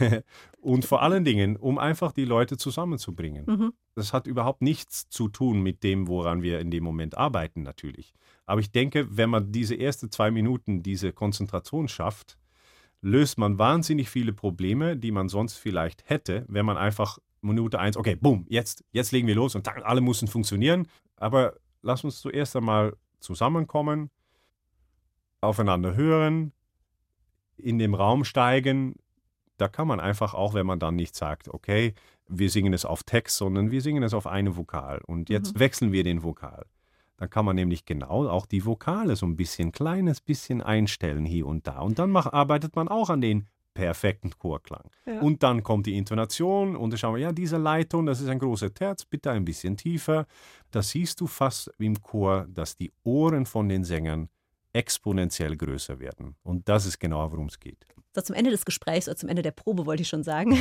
und 0.62 0.86
vor 0.86 1.02
allen 1.02 1.26
Dingen, 1.26 1.58
um 1.58 1.76
einfach 1.76 2.10
die 2.10 2.24
Leute 2.24 2.56
zusammenzubringen. 2.56 3.44
Mhm. 3.46 3.72
Das 3.94 4.14
hat 4.14 4.26
überhaupt 4.26 4.62
nichts 4.62 5.10
zu 5.10 5.28
tun 5.28 5.60
mit 5.60 5.84
dem, 5.84 6.08
woran 6.08 6.40
wir 6.40 6.58
in 6.60 6.70
dem 6.70 6.84
Moment 6.84 7.18
arbeiten, 7.18 7.64
natürlich. 7.64 8.14
Aber 8.46 8.62
ich 8.62 8.72
denke, 8.72 9.14
wenn 9.14 9.28
man 9.28 9.52
diese 9.52 9.78
ersten 9.78 10.10
zwei 10.10 10.30
Minuten, 10.30 10.82
diese 10.82 11.12
Konzentration 11.12 11.86
schafft, 11.86 12.38
löst 13.02 13.36
man 13.36 13.58
wahnsinnig 13.58 14.08
viele 14.08 14.32
Probleme, 14.32 14.96
die 14.96 15.10
man 15.10 15.28
sonst 15.28 15.58
vielleicht 15.58 16.08
hätte, 16.08 16.46
wenn 16.48 16.64
man 16.64 16.78
einfach 16.78 17.18
Minute 17.42 17.78
eins, 17.78 17.98
okay, 17.98 18.16
boom, 18.16 18.46
jetzt, 18.48 18.86
jetzt 18.90 19.12
legen 19.12 19.26
wir 19.26 19.34
los 19.34 19.54
und 19.54 19.68
alle 19.68 20.00
müssen 20.00 20.28
funktionieren. 20.28 20.88
Aber 21.16 21.58
lass 21.82 22.04
uns 22.04 22.22
zuerst 22.22 22.56
einmal 22.56 22.96
zusammenkommen, 23.20 24.08
aufeinander 25.40 25.94
hören, 25.94 26.52
in 27.56 27.78
dem 27.78 27.94
Raum 27.94 28.24
steigen. 28.24 28.96
Da 29.56 29.68
kann 29.68 29.88
man 29.88 30.00
einfach 30.00 30.34
auch, 30.34 30.54
wenn 30.54 30.66
man 30.66 30.78
dann 30.78 30.96
nicht 30.96 31.14
sagt, 31.14 31.48
okay, 31.48 31.94
wir 32.28 32.50
singen 32.50 32.72
es 32.72 32.84
auf 32.84 33.02
Text, 33.04 33.36
sondern 33.36 33.70
wir 33.70 33.80
singen 33.80 34.02
es 34.02 34.12
auf 34.12 34.26
eine 34.26 34.56
Vokal 34.56 35.00
und 35.06 35.30
jetzt 35.30 35.54
Mhm. 35.54 35.60
wechseln 35.60 35.92
wir 35.92 36.04
den 36.04 36.22
Vokal. 36.22 36.66
Dann 37.18 37.30
kann 37.30 37.46
man 37.46 37.56
nämlich 37.56 37.86
genau 37.86 38.28
auch 38.28 38.44
die 38.44 38.66
Vokale 38.66 39.16
so 39.16 39.24
ein 39.24 39.36
bisschen, 39.36 39.72
kleines 39.72 40.20
bisschen 40.20 40.60
einstellen 40.60 41.24
hier 41.24 41.46
und 41.46 41.66
da. 41.66 41.80
Und 41.80 41.98
dann 41.98 42.10
mach, 42.10 42.26
arbeitet 42.26 42.76
man 42.76 42.88
auch 42.88 43.08
an 43.08 43.22
den 43.22 43.46
perfekten 43.72 44.30
Chorklang. 44.38 44.90
Ja. 45.06 45.20
Und 45.20 45.42
dann 45.42 45.62
kommt 45.62 45.86
die 45.86 45.96
Intonation 45.96 46.76
und 46.76 46.90
dann 46.90 46.98
schauen 46.98 47.14
wir, 47.14 47.22
ja, 47.22 47.32
diese 47.32 47.56
Leitung, 47.58 48.04
das 48.06 48.20
ist 48.20 48.28
ein 48.28 48.38
großer 48.38 48.72
Terz, 48.74 49.04
bitte 49.06 49.30
ein 49.30 49.44
bisschen 49.46 49.76
tiefer. 49.78 50.26
Da 50.70 50.82
siehst 50.82 51.20
du 51.20 51.26
fast 51.26 51.70
im 51.78 52.02
Chor, 52.02 52.46
dass 52.50 52.76
die 52.76 52.92
Ohren 53.04 53.46
von 53.46 53.68
den 53.68 53.84
Sängern 53.84 54.28
exponentiell 54.76 55.56
größer 55.56 55.98
werden. 55.98 56.36
Und 56.42 56.68
das 56.68 56.84
ist 56.86 56.98
genau, 56.98 57.32
worum 57.32 57.46
es 57.46 57.58
geht. 57.58 57.86
So 58.14 58.20
zum 58.20 58.36
Ende 58.36 58.50
des 58.50 58.64
Gesprächs 58.64 59.08
oder 59.08 59.16
zum 59.16 59.28
Ende 59.28 59.42
der 59.42 59.50
Probe 59.50 59.86
wollte 59.86 60.02
ich 60.02 60.08
schon 60.08 60.22
sagen, 60.22 60.52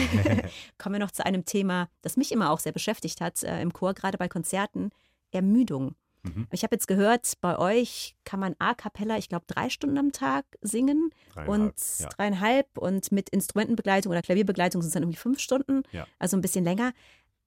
kommen 0.78 0.95
wir 0.95 0.99
noch 0.99 1.12
zu 1.12 1.25
einem 1.25 1.45
Thema, 1.45 1.89
das 2.01 2.17
mich 2.17 2.32
immer 2.32 2.51
auch 2.51 2.60
sehr 2.60 2.71
beschäftigt 2.71 3.21
hat 3.21 3.43
äh, 3.43 3.62
im 3.62 3.73
Chor, 3.73 3.93
gerade 3.93 4.17
bei 4.17 4.28
Konzerten, 4.28 4.89
Ermüdung. 5.32 5.95
Mhm. 6.23 6.47
Ich 6.51 6.63
habe 6.63 6.75
jetzt 6.75 6.88
gehört, 6.88 7.34
bei 7.41 7.58
euch 7.60 8.15
kann 8.23 8.39
man 8.39 8.56
a 8.60 8.73
cappella, 8.73 9.17
ich 9.17 9.30
glaube, 9.30 9.45
drei 9.47 9.69
Stunden 9.69 9.97
am 9.97 10.12
Tag 10.12 10.45
singen 10.62 11.12
Dreieinhalb, 11.34 11.49
und 11.49 11.73
ja. 11.99 12.10
dreieinhalb 12.10 12.78
und 12.78 13.12
mit 13.12 13.30
Instrumentenbegleitung 13.30 14.12
oder 14.12 14.21
Klavierbegleitung 14.21 14.82
sind 14.82 14.89
es 14.89 14.93
dann 14.93 15.04
irgendwie 15.04 15.19
fünf 15.19 15.39
Stunden, 15.39 15.84
Ja. 15.91 16.08
also 16.17 16.38
ein 16.38 16.41
bisschen 16.41 16.63
länger. 16.63 16.93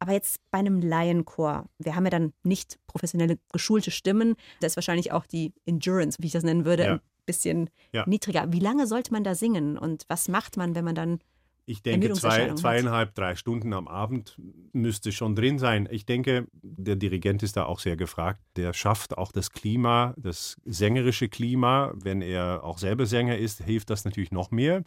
Aber 0.01 0.13
jetzt 0.13 0.41
bei 0.51 0.59
einem 0.59 0.81
Laienchor, 0.81 1.67
wir 1.79 1.95
haben 1.97 2.05
ja 2.05 2.11
dann 2.11 2.33
nicht 2.45 2.79
professionelle, 2.87 3.39
geschulte 3.53 3.91
Stimmen, 3.91 4.35
da 4.61 4.67
ist 4.69 4.77
wahrscheinlich 4.77 5.13
auch 5.13 5.27
die 5.27 5.53
Endurance, 5.67 6.19
wie 6.21 6.27
ich 6.27 6.33
das 6.33 6.45
nennen 6.45 6.65
würde, 6.65 6.85
Ja. 6.85 6.93
ein 6.95 7.01
bisschen 7.27 7.71
Ja. 7.93 8.05
niedriger. 8.07 8.53
Wie 8.53 8.61
lange 8.61 8.87
sollte 8.87 9.13
man 9.13 9.25
da 9.25 9.35
singen 9.35 9.77
und 9.77 10.05
was 10.09 10.29
macht 10.29 10.57
man, 10.57 10.75
wenn 10.75 10.85
man 10.85 10.95
dann 10.95 11.19
Ich 11.67 11.83
denke, 11.83 12.11
zwei, 12.15 12.55
zweieinhalb, 12.55 13.15
drei 13.15 13.35
Stunden 13.35 13.75
am 13.75 13.89
Abend 13.89 14.41
müsste 14.73 15.13
schon 15.13 15.35
drin 15.35 15.59
sein. 15.59 15.87
Ich 15.91 16.07
denke, 16.07 16.47
der 16.53 16.97
Dirigent 16.97 17.43
ist 17.43 17.57
da 17.59 17.65
auch 17.67 17.81
sehr 17.81 17.97
gefragt. 17.97 18.41
Der 18.57 18.73
schafft 18.73 19.19
auch 19.19 19.33
das 19.33 19.51
Klima, 19.51 20.15
das 20.17 20.57
sängerische 20.65 21.29
Klima. 21.29 21.93
Wenn 21.95 22.23
er 22.23 22.65
auch 22.65 22.79
selber 22.79 23.05
Sänger 23.05 23.37
ist, 23.37 23.63
hilft 23.63 23.91
das 23.91 24.07
natürlich 24.07 24.31
noch 24.31 24.51
mehr. 24.51 24.83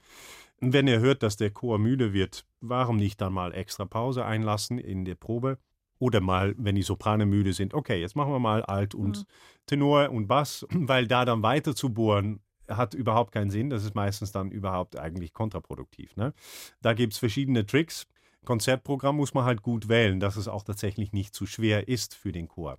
Wenn 0.62 0.88
er 0.88 1.00
hört, 1.00 1.24
dass 1.24 1.38
der 1.38 1.50
Chor 1.50 1.80
müde 1.80 2.14
wird, 2.14 2.46
warum 2.60 2.98
nicht 2.98 3.20
dann 3.20 3.34
mal 3.34 3.54
extra 3.54 3.86
Pause 3.86 4.24
einlassen 4.26 4.78
in 4.78 5.06
der 5.06 5.16
Probe? 5.16 5.58
Oder 5.98 6.22
mal, 6.22 6.56
wenn 6.58 6.76
die 6.76 6.82
Soprane 6.82 7.26
müde 7.26 7.54
sind, 7.54 7.74
okay, 7.74 8.00
jetzt 8.00 8.16
machen 8.16 8.32
wir 8.32 8.40
mal 8.40 8.64
Alt 8.64 8.96
und 8.96 9.18
Mhm. 9.20 9.24
Tenor 9.66 10.10
und 10.12 10.28
Bass, 10.28 10.66
weil 10.72 11.08
da 11.08 11.26
dann 11.26 11.44
weiter 11.44 11.76
zu 11.76 11.94
bohren, 11.94 12.40
hat 12.68 12.94
überhaupt 12.94 13.34
keinen 13.34 13.50
Sinn. 13.50 13.70
Das 13.70 13.84
ist 13.84 13.96
meistens 13.96 14.32
dann 14.32 14.52
überhaupt 14.52 14.98
eigentlich 14.98 15.34
kontraproduktiv. 15.34 16.16
Ne? 16.16 16.34
Da 16.82 16.94
gibt 16.94 17.14
es 17.14 17.20
verschiedene 17.20 17.66
Tricks. 17.66 18.08
Konzertprogramm 18.46 19.18
muss 19.18 19.34
man 19.34 19.46
halt 19.46 19.62
gut 19.62 19.90
wählen, 19.90 20.20
dass 20.20 20.36
es 20.36 20.48
auch 20.48 20.64
tatsächlich 20.64 21.12
nicht 21.12 21.36
zu 21.36 21.46
schwer 21.46 21.88
ist 21.88 22.16
für 22.16 22.32
den 22.32 22.48
Chor. 22.48 22.78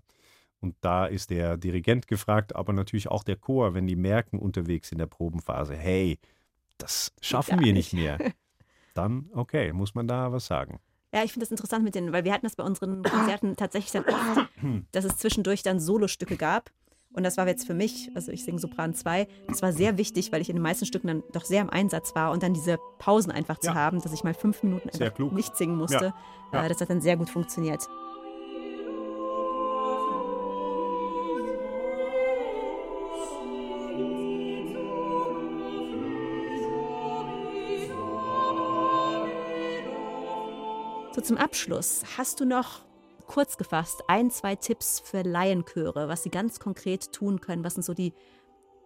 Und 0.61 0.77
da 0.81 1.07
ist 1.07 1.31
der 1.31 1.57
Dirigent 1.57 2.07
gefragt, 2.07 2.55
aber 2.55 2.73
natürlich 2.73 3.09
auch 3.09 3.25
der 3.25 3.37
Chor, 3.37 3.75
wenn 3.75 3.87
die 3.87 3.97
merken 3.97 4.39
unterwegs 4.39 4.93
in 4.93 4.99
der 4.99 5.07
Probenphase, 5.07 5.75
hey, 5.77 6.19
das 6.83 7.13
schaffen 7.21 7.61
wir 7.61 7.73
nicht 7.73 7.93
mehr. 7.93 8.19
Dann, 8.95 9.31
okay, 9.33 9.73
muss 9.73 9.95
man 9.95 10.07
da 10.07 10.33
was 10.33 10.47
sagen. 10.47 10.79
Ja, 11.15 11.25
ich 11.25 11.33
finde 11.33 11.45
das 11.45 11.51
interessant 11.51 11.83
mit 11.85 11.95
den, 11.95 12.13
weil 12.13 12.25
wir 12.25 12.33
hatten 12.33 12.45
das 12.47 12.57
bei 12.57 12.65
unseren 12.65 13.03
Konzerten 13.03 13.57
tatsächlich 13.57 13.93
dann 13.93 14.05
oft, 14.05 14.49
dass 14.93 15.05
es 15.05 15.17
zwischendurch 15.17 15.63
dann 15.63 15.81
Solostücke 15.81 16.37
gab. 16.37 16.71
Und 17.15 17.25
das 17.25 17.37
war 17.37 17.47
jetzt 17.47 17.67
für 17.67 17.75
mich, 17.75 18.11
also 18.15 18.33
ich 18.33 18.43
singe 18.45 18.59
Sopran 18.59 18.95
2, 18.95 19.29
das 19.49 19.61
war 19.61 19.73
sehr 19.73 19.99
wichtig, 19.99 20.33
weil 20.33 20.41
ich 20.41 20.49
in 20.49 20.57
den 20.57 20.63
meisten 20.63 20.87
Stücken 20.87 21.09
dann 21.09 21.23
doch 21.33 21.45
sehr 21.45 21.61
im 21.61 21.69
Einsatz 21.69 22.15
war 22.15 22.33
und 22.33 22.43
dann 22.43 22.55
diese 22.55 22.79
Pausen 22.99 23.31
einfach 23.31 23.59
zu 23.59 23.69
Ja. 23.69 23.75
haben, 23.75 24.01
dass 24.01 24.15
ich 24.15 24.25
mal 24.25 24.33
fünf 24.33 24.63
Minuten 24.63 24.89
nicht 25.35 25.57
singen 25.57 25.77
musste. 25.77 26.15
Ja. 26.53 26.59
Ja. 26.61 26.65
Äh, 26.65 26.69
Das 26.71 26.81
hat 26.81 26.89
dann 26.89 27.03
sehr 27.03 27.19
gut 27.19 27.29
funktioniert. 27.29 27.87
Zum 41.23 41.37
Abschluss, 41.37 42.03
hast 42.19 42.41
du 42.41 42.45
noch 42.45 42.81
kurz 43.27 43.57
gefasst 43.57 44.03
ein, 44.09 44.31
zwei 44.31 44.57
Tipps 44.57 44.99
für 44.99 45.23
Laienchöre, 45.23 46.09
was 46.09 46.25
sie 46.25 46.31
ganz 46.31 46.59
konkret 46.59 47.13
tun 47.13 47.41
können? 47.41 47.63
Was 47.63 47.75
sind 47.75 47.85
so 47.85 47.95
die 47.95 48.13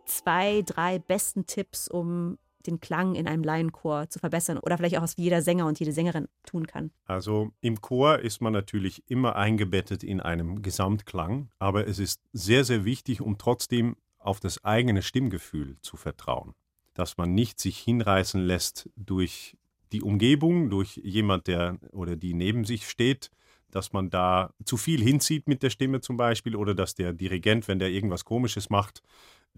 zwei, 0.04 0.62
drei 0.62 0.98
besten 0.98 1.46
Tipps, 1.46 1.88
um 1.88 2.36
den 2.66 2.78
Klang 2.78 3.14
in 3.14 3.26
einem 3.26 3.42
Laienchor 3.42 4.10
zu 4.10 4.18
verbessern 4.18 4.58
oder 4.58 4.76
vielleicht 4.76 4.98
auch, 4.98 5.02
was 5.02 5.16
jeder 5.16 5.40
Sänger 5.40 5.66
und 5.66 5.80
jede 5.80 5.92
Sängerin 5.92 6.28
tun 6.44 6.66
kann? 6.66 6.90
Also 7.06 7.52
im 7.62 7.80
Chor 7.80 8.18
ist 8.18 8.42
man 8.42 8.52
natürlich 8.52 9.02
immer 9.08 9.36
eingebettet 9.36 10.04
in 10.04 10.20
einem 10.20 10.60
Gesamtklang, 10.60 11.48
aber 11.58 11.88
es 11.88 11.98
ist 11.98 12.20
sehr, 12.34 12.64
sehr 12.64 12.84
wichtig, 12.84 13.22
um 13.22 13.38
trotzdem 13.38 13.96
auf 14.18 14.40
das 14.40 14.62
eigene 14.62 15.00
Stimmgefühl 15.00 15.78
zu 15.80 15.96
vertrauen. 15.96 16.54
Dass 16.92 17.16
man 17.16 17.34
nicht 17.34 17.58
sich 17.60 17.78
hinreißen 17.78 18.42
lässt 18.42 18.90
durch 18.94 19.56
die 19.96 20.02
Umgebung, 20.02 20.68
durch 20.68 21.00
jemand, 21.02 21.46
der 21.46 21.78
oder 21.92 22.16
die 22.16 22.34
neben 22.34 22.64
sich 22.64 22.86
steht, 22.86 23.30
dass 23.70 23.94
man 23.94 24.10
da 24.10 24.52
zu 24.64 24.76
viel 24.76 25.02
hinzieht 25.02 25.48
mit 25.48 25.62
der 25.62 25.70
Stimme 25.70 26.02
zum 26.02 26.18
Beispiel 26.18 26.54
oder 26.54 26.74
dass 26.74 26.94
der 26.94 27.14
Dirigent, 27.14 27.66
wenn 27.66 27.78
der 27.78 27.88
irgendwas 27.88 28.26
Komisches 28.26 28.68
macht, 28.68 29.02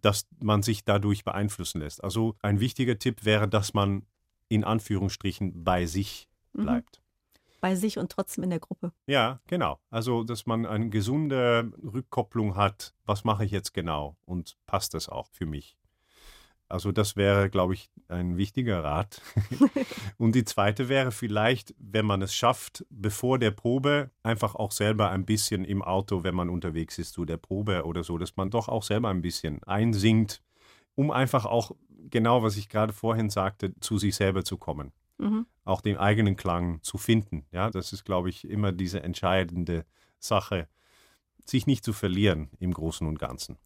dass 0.01 0.29
man 0.39 0.63
sich 0.63 0.85
dadurch 0.85 1.25
beeinflussen 1.25 1.81
lässt. 1.81 2.05
Also 2.05 2.37
ein 2.41 2.61
wichtiger 2.61 3.01
Tipp 3.01 3.25
wäre, 3.25 3.49
dass 3.49 3.75
man 3.75 4.07
in 4.49 4.63
Anführungsstrichen 4.63 5.65
bei 5.65 5.87
sich 5.87 6.29
Mhm. 6.53 6.63
bleibt. 6.63 7.03
Bei 7.61 7.75
sich 7.75 7.99
und 7.99 8.13
trotzdem 8.13 8.45
in 8.45 8.51
der 8.51 8.61
Gruppe. 8.61 8.93
Ja, 9.09 9.41
genau. 9.49 9.81
Also, 9.91 10.23
dass 10.23 10.47
man 10.47 10.65
eine 10.65 10.91
gesunde 10.91 11.73
Rückkopplung 11.83 12.55
hat. 12.55 12.95
Was 13.05 13.25
mache 13.25 13.45
ich 13.45 13.51
jetzt 13.51 13.75
genau? 13.75 14.17
Und 14.25 14.57
passt 14.67 14.95
das 14.95 15.09
auch 15.09 15.27
für 15.33 15.47
mich? 15.47 15.77
Also, 16.69 16.93
das 16.93 17.17
wäre, 17.17 17.51
glaube 17.51 17.75
ich, 17.75 17.91
ein 18.09 18.37
wichtiger 18.37 18.85
Rat. 18.85 19.23
und 20.19 20.35
die 20.35 20.45
zweite 20.45 20.89
wäre 20.89 21.13
vielleicht, 21.13 21.75
wenn 21.79 22.07
man 22.07 22.23
es 22.23 22.35
schafft, 22.35 22.85
bevor 22.91 23.39
der 23.39 23.51
Probe 23.51 24.11
einfach 24.23 24.55
auch 24.55 24.73
selber 24.73 25.11
ein 25.11 25.25
bisschen 25.25 25.65
im 25.65 25.83
Auto, 25.83 26.25
wenn 26.25 26.35
man 26.35 26.51
unterwegs 26.51 26.99
ist 26.99 27.13
zu 27.13 27.25
der 27.25 27.39
Probe 27.39 27.85
oder 27.85 28.05
so, 28.05 28.19
dass 28.19 28.37
man 28.37 28.51
doch 28.51 28.69
auch 28.69 28.83
selber 28.83 29.09
ein 29.09 29.23
bisschen 29.23 29.63
einsingt, 29.65 30.43
um 30.95 31.11
einfach 31.11 31.47
auch 31.47 31.73
genau, 32.11 32.43
was 32.43 32.57
ich 32.57 32.69
gerade 32.69 32.93
vorhin 32.93 33.31
sagte, 33.31 33.79
zu 33.81 33.99
sich 33.99 34.17
selber 34.17 34.45
zu 34.45 34.57
kommen 34.59 34.93
Mhm. 35.19 35.47
auch 35.65 35.81
den 35.81 35.97
eigenen 35.97 36.37
Klang 36.37 36.81
zu 36.83 36.97
finden. 36.97 37.45
Ja, 37.51 37.71
das 37.71 37.93
ist, 37.93 38.05
glaube 38.05 38.29
ich, 38.29 38.49
immer 38.49 38.73
diese 38.73 39.03
entscheidende 39.03 39.85
Sache, 40.19 40.69
sich 41.45 41.67
nicht 41.67 41.85
zu 41.85 41.93
verlieren 41.93 42.51
im 42.61 42.73
Großen 42.73 43.07
und 43.07 43.19
Ganzen. 43.19 43.59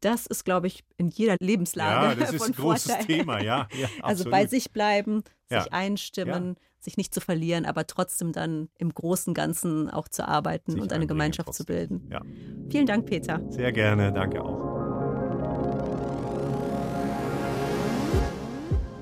Das 0.00 0.26
ist, 0.26 0.44
glaube 0.44 0.66
ich, 0.66 0.82
in 0.96 1.08
jeder 1.08 1.36
Lebenslage. 1.40 2.08
Ja, 2.08 2.14
das 2.14 2.32
ist 2.32 2.38
von 2.42 2.52
ein 2.52 2.54
großes 2.56 2.92
Vorteil. 2.92 3.06
Thema, 3.06 3.42
ja, 3.42 3.68
ja, 3.78 3.88
also 4.02 4.24
absolut. 4.24 4.30
bei 4.30 4.46
sich 4.46 4.70
bleiben, 4.72 5.22
sich 5.48 5.58
Ja. 5.58 5.66
einstimmen, 5.72 6.56
sich 6.78 6.96
nicht 6.96 7.12
zu 7.12 7.20
verlieren, 7.20 7.66
aber 7.66 7.86
trotzdem 7.86 8.32
dann 8.32 8.70
im 8.78 8.94
großen 8.94 9.34
Ganzen 9.34 9.90
auch 9.90 10.08
zu 10.08 10.26
arbeiten 10.26 10.72
Sich 10.72 10.80
und 10.80 10.92
eine 10.94 11.06
Gemeinschaft 11.06 11.52
zu 11.52 11.64
bilden. 11.66 12.08
Ja. 12.10 12.22
Vielen 12.70 12.86
Dank, 12.86 13.04
Peter. 13.06 13.42
Sehr 13.50 13.72
gerne, 13.72 14.12
danke 14.12 14.42
auch. 14.42 14.70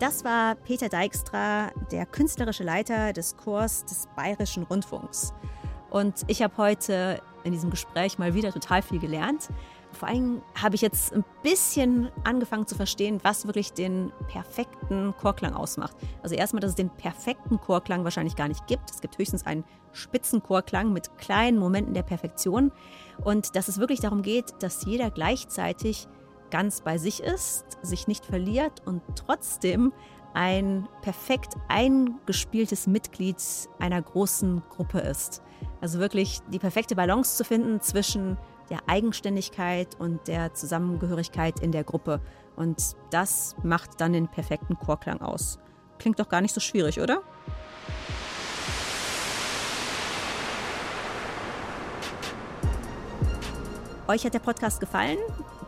Das 0.01 0.24
war 0.24 0.55
Peter 0.55 0.88
Dijkstra, 0.88 1.70
der 1.90 2.07
künstlerische 2.07 2.62
Leiter 2.62 3.12
des 3.12 3.36
Chors 3.36 3.84
des 3.84 4.07
Bayerischen 4.16 4.62
Rundfunks. 4.64 5.32
Und 5.90 6.22
ich 6.28 6.42
habe 6.42 6.57
heute 6.57 7.20
in 7.44 7.53
diesem 7.53 7.70
Gespräch 7.70 8.18
mal 8.18 8.34
wieder 8.34 8.53
total 8.53 8.82
viel 8.82 9.01
gelernt. 9.01 9.49
Vor 9.93 10.09
allem 10.09 10.43
habe 10.55 10.74
ich 10.74 10.80
jetzt 10.80 11.12
ein 11.12 11.24
bisschen 11.43 12.11
angefangen 12.24 12.66
zu 12.66 12.74
verstehen, 12.74 13.20
was 13.22 13.47
wirklich 13.47 13.72
den 13.72 14.12
perfekten 14.28 15.14
Chorklang 15.16 15.55
ausmacht. 15.55 15.97
Also 16.22 16.34
erstmal, 16.34 16.61
dass 16.61 16.70
es 16.70 16.76
den 16.76 16.91
perfekten 16.91 17.59
Chorklang 17.59 18.05
wahrscheinlich 18.05 18.36
gar 18.36 18.49
nicht 18.49 18.66
gibt. 18.66 18.91
Es 18.91 19.01
gibt 19.01 19.18
höchstens 19.18 19.47
einen 19.47 19.64
Spitzenchorklang 19.93 20.93
mit 20.93 21.16
kleinen 21.18 21.59
Momenten 21.59 21.95
der 21.95 22.03
Perfektion. 22.03 22.70
Und 23.24 23.57
dass 23.57 23.68
es 23.68 23.78
wirklich 23.78 24.01
darum 24.01 24.22
geht, 24.22 24.55
dass 24.61 24.84
jeder 24.84 25.11
gleichzeitig 25.11 26.07
ganz 26.51 26.80
bei 26.80 26.99
sich 26.99 27.22
ist, 27.22 27.64
sich 27.82 28.09
nicht 28.09 28.24
verliert 28.24 28.82
und 28.86 29.03
trotzdem 29.16 29.93
ein 30.34 30.89
perfekt 31.03 31.55
eingespieltes 31.68 32.86
Mitglied 32.86 33.36
einer 33.78 34.01
großen 34.01 34.62
Gruppe 34.68 35.01
ist. 35.01 35.43
Also 35.80 35.99
wirklich 35.99 36.41
die 36.53 36.59
perfekte 36.59 36.95
Balance 36.95 37.36
zu 37.36 37.45
finden 37.45 37.80
zwischen 37.80 38.36
der 38.71 38.81
Eigenständigkeit 38.87 39.89
und 39.99 40.29
der 40.29 40.55
Zusammengehörigkeit 40.55 41.61
in 41.61 41.73
der 41.73 41.85
Gruppe. 41.85 42.21
Und 42.57 42.97
das 43.11 43.57
macht 43.62 44.01
dann 44.01 44.12
den 44.12 44.29
perfekten 44.29 44.79
Chorklang 44.79 45.21
aus. 45.21 45.59
Klingt 45.99 46.19
doch 46.19 46.29
gar 46.29 46.41
nicht 46.41 46.55
so 46.55 46.61
schwierig, 46.61 47.01
oder? 47.01 47.23
Euch 54.09 54.25
hat 54.25 54.33
der 54.33 54.39
Podcast 54.39 54.81
gefallen? 54.81 55.19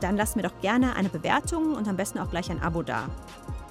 Dann 0.00 0.16
lasst 0.16 0.34
mir 0.34 0.42
doch 0.42 0.58
gerne 0.62 0.96
eine 0.96 1.10
Bewertung 1.10 1.74
und 1.74 1.86
am 1.88 1.96
besten 1.96 2.18
auch 2.18 2.30
gleich 2.30 2.50
ein 2.50 2.62
Abo 2.62 2.82
da. 2.82 3.10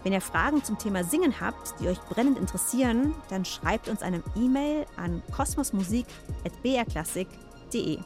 Wenn 0.04 0.14
ihr 0.14 0.22
Fragen 0.22 0.64
zum 0.64 0.78
Thema 0.78 1.04
Singen 1.04 1.42
habt, 1.42 1.74
die 1.80 1.88
euch 1.88 2.00
brennend 2.02 2.38
interessieren, 2.38 3.16
dann 3.30 3.46
schreibt 3.46 3.90
uns 3.90 4.04
eine 4.04 4.22
E-Mail 4.36 4.86
an 4.96 5.24
kosmosmusik.brklassik.de. 5.36 8.00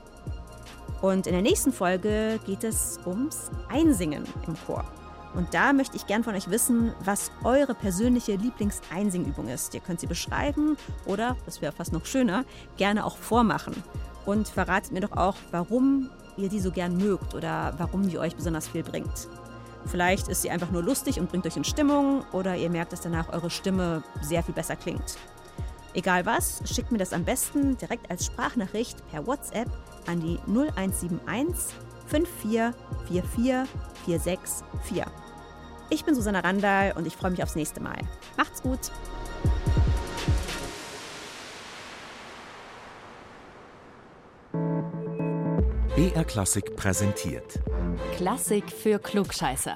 Und 1.03 1.27
in 1.27 1.33
der 1.33 1.41
nächsten 1.41 1.73
Folge 1.73 2.39
geht 2.45 2.63
es 2.63 2.97
ums 3.05 3.51
Einsingen 3.67 4.23
im 4.47 4.55
Chor. 4.65 4.85
Und 5.35 5.53
da 5.53 5.73
möchte 5.73 5.97
ich 5.97 6.07
gern 6.07 6.23
von 6.23 6.33
euch 6.33 6.49
wissen, 6.49 6.93
was 7.03 7.29
eure 7.43 7.75
persönliche 7.75 8.37
Lieblingseinsingübung 8.37 9.49
ist. 9.49 9.73
Ihr 9.73 9.81
könnt 9.81 9.99
sie 9.99 10.07
beschreiben 10.07 10.77
oder, 11.05 11.35
das 11.45 11.61
wäre 11.61 11.73
fast 11.73 11.91
noch 11.91 12.05
schöner, 12.05 12.45
gerne 12.77 13.03
auch 13.03 13.17
vormachen. 13.17 13.83
Und 14.25 14.47
verratet 14.47 14.93
mir 14.93 15.01
doch 15.01 15.11
auch, 15.11 15.35
warum 15.51 16.09
ihr 16.37 16.47
die 16.47 16.61
so 16.61 16.71
gern 16.71 16.95
mögt 16.95 17.35
oder 17.35 17.73
warum 17.77 18.07
die 18.07 18.17
euch 18.17 18.37
besonders 18.37 18.69
viel 18.69 18.83
bringt. 18.83 19.27
Vielleicht 19.87 20.29
ist 20.29 20.41
sie 20.41 20.51
einfach 20.51 20.71
nur 20.71 20.83
lustig 20.83 21.19
und 21.19 21.29
bringt 21.29 21.45
euch 21.45 21.57
in 21.57 21.65
Stimmung 21.65 22.23
oder 22.31 22.55
ihr 22.55 22.69
merkt, 22.69 22.93
dass 22.93 23.01
danach 23.01 23.27
eure 23.33 23.49
Stimme 23.49 24.03
sehr 24.21 24.41
viel 24.41 24.55
besser 24.55 24.77
klingt. 24.77 25.17
Egal 25.93 26.25
was, 26.25 26.61
schickt 26.63 26.93
mir 26.93 26.97
das 26.97 27.11
am 27.11 27.25
besten 27.25 27.77
direkt 27.77 28.09
als 28.09 28.25
Sprachnachricht 28.25 29.05
per 29.11 29.27
WhatsApp 29.27 29.67
an 30.07 30.19
die 30.19 30.39
0171 30.47 31.75
5444 32.07 33.69
464. 34.05 35.05
Ich 35.89 36.05
bin 36.05 36.15
Susanna 36.15 36.39
Randall 36.39 36.93
und 36.95 37.05
ich 37.07 37.15
freue 37.15 37.31
mich 37.31 37.43
aufs 37.43 37.55
nächste 37.55 37.81
Mal. 37.81 37.97
Macht's 38.37 38.61
gut! 38.61 38.91
BR 45.95 46.23
Klassik 46.25 46.75
präsentiert. 46.75 47.59
Klassik 48.17 48.71
für 48.71 48.97
Klugscheißer. 48.97 49.75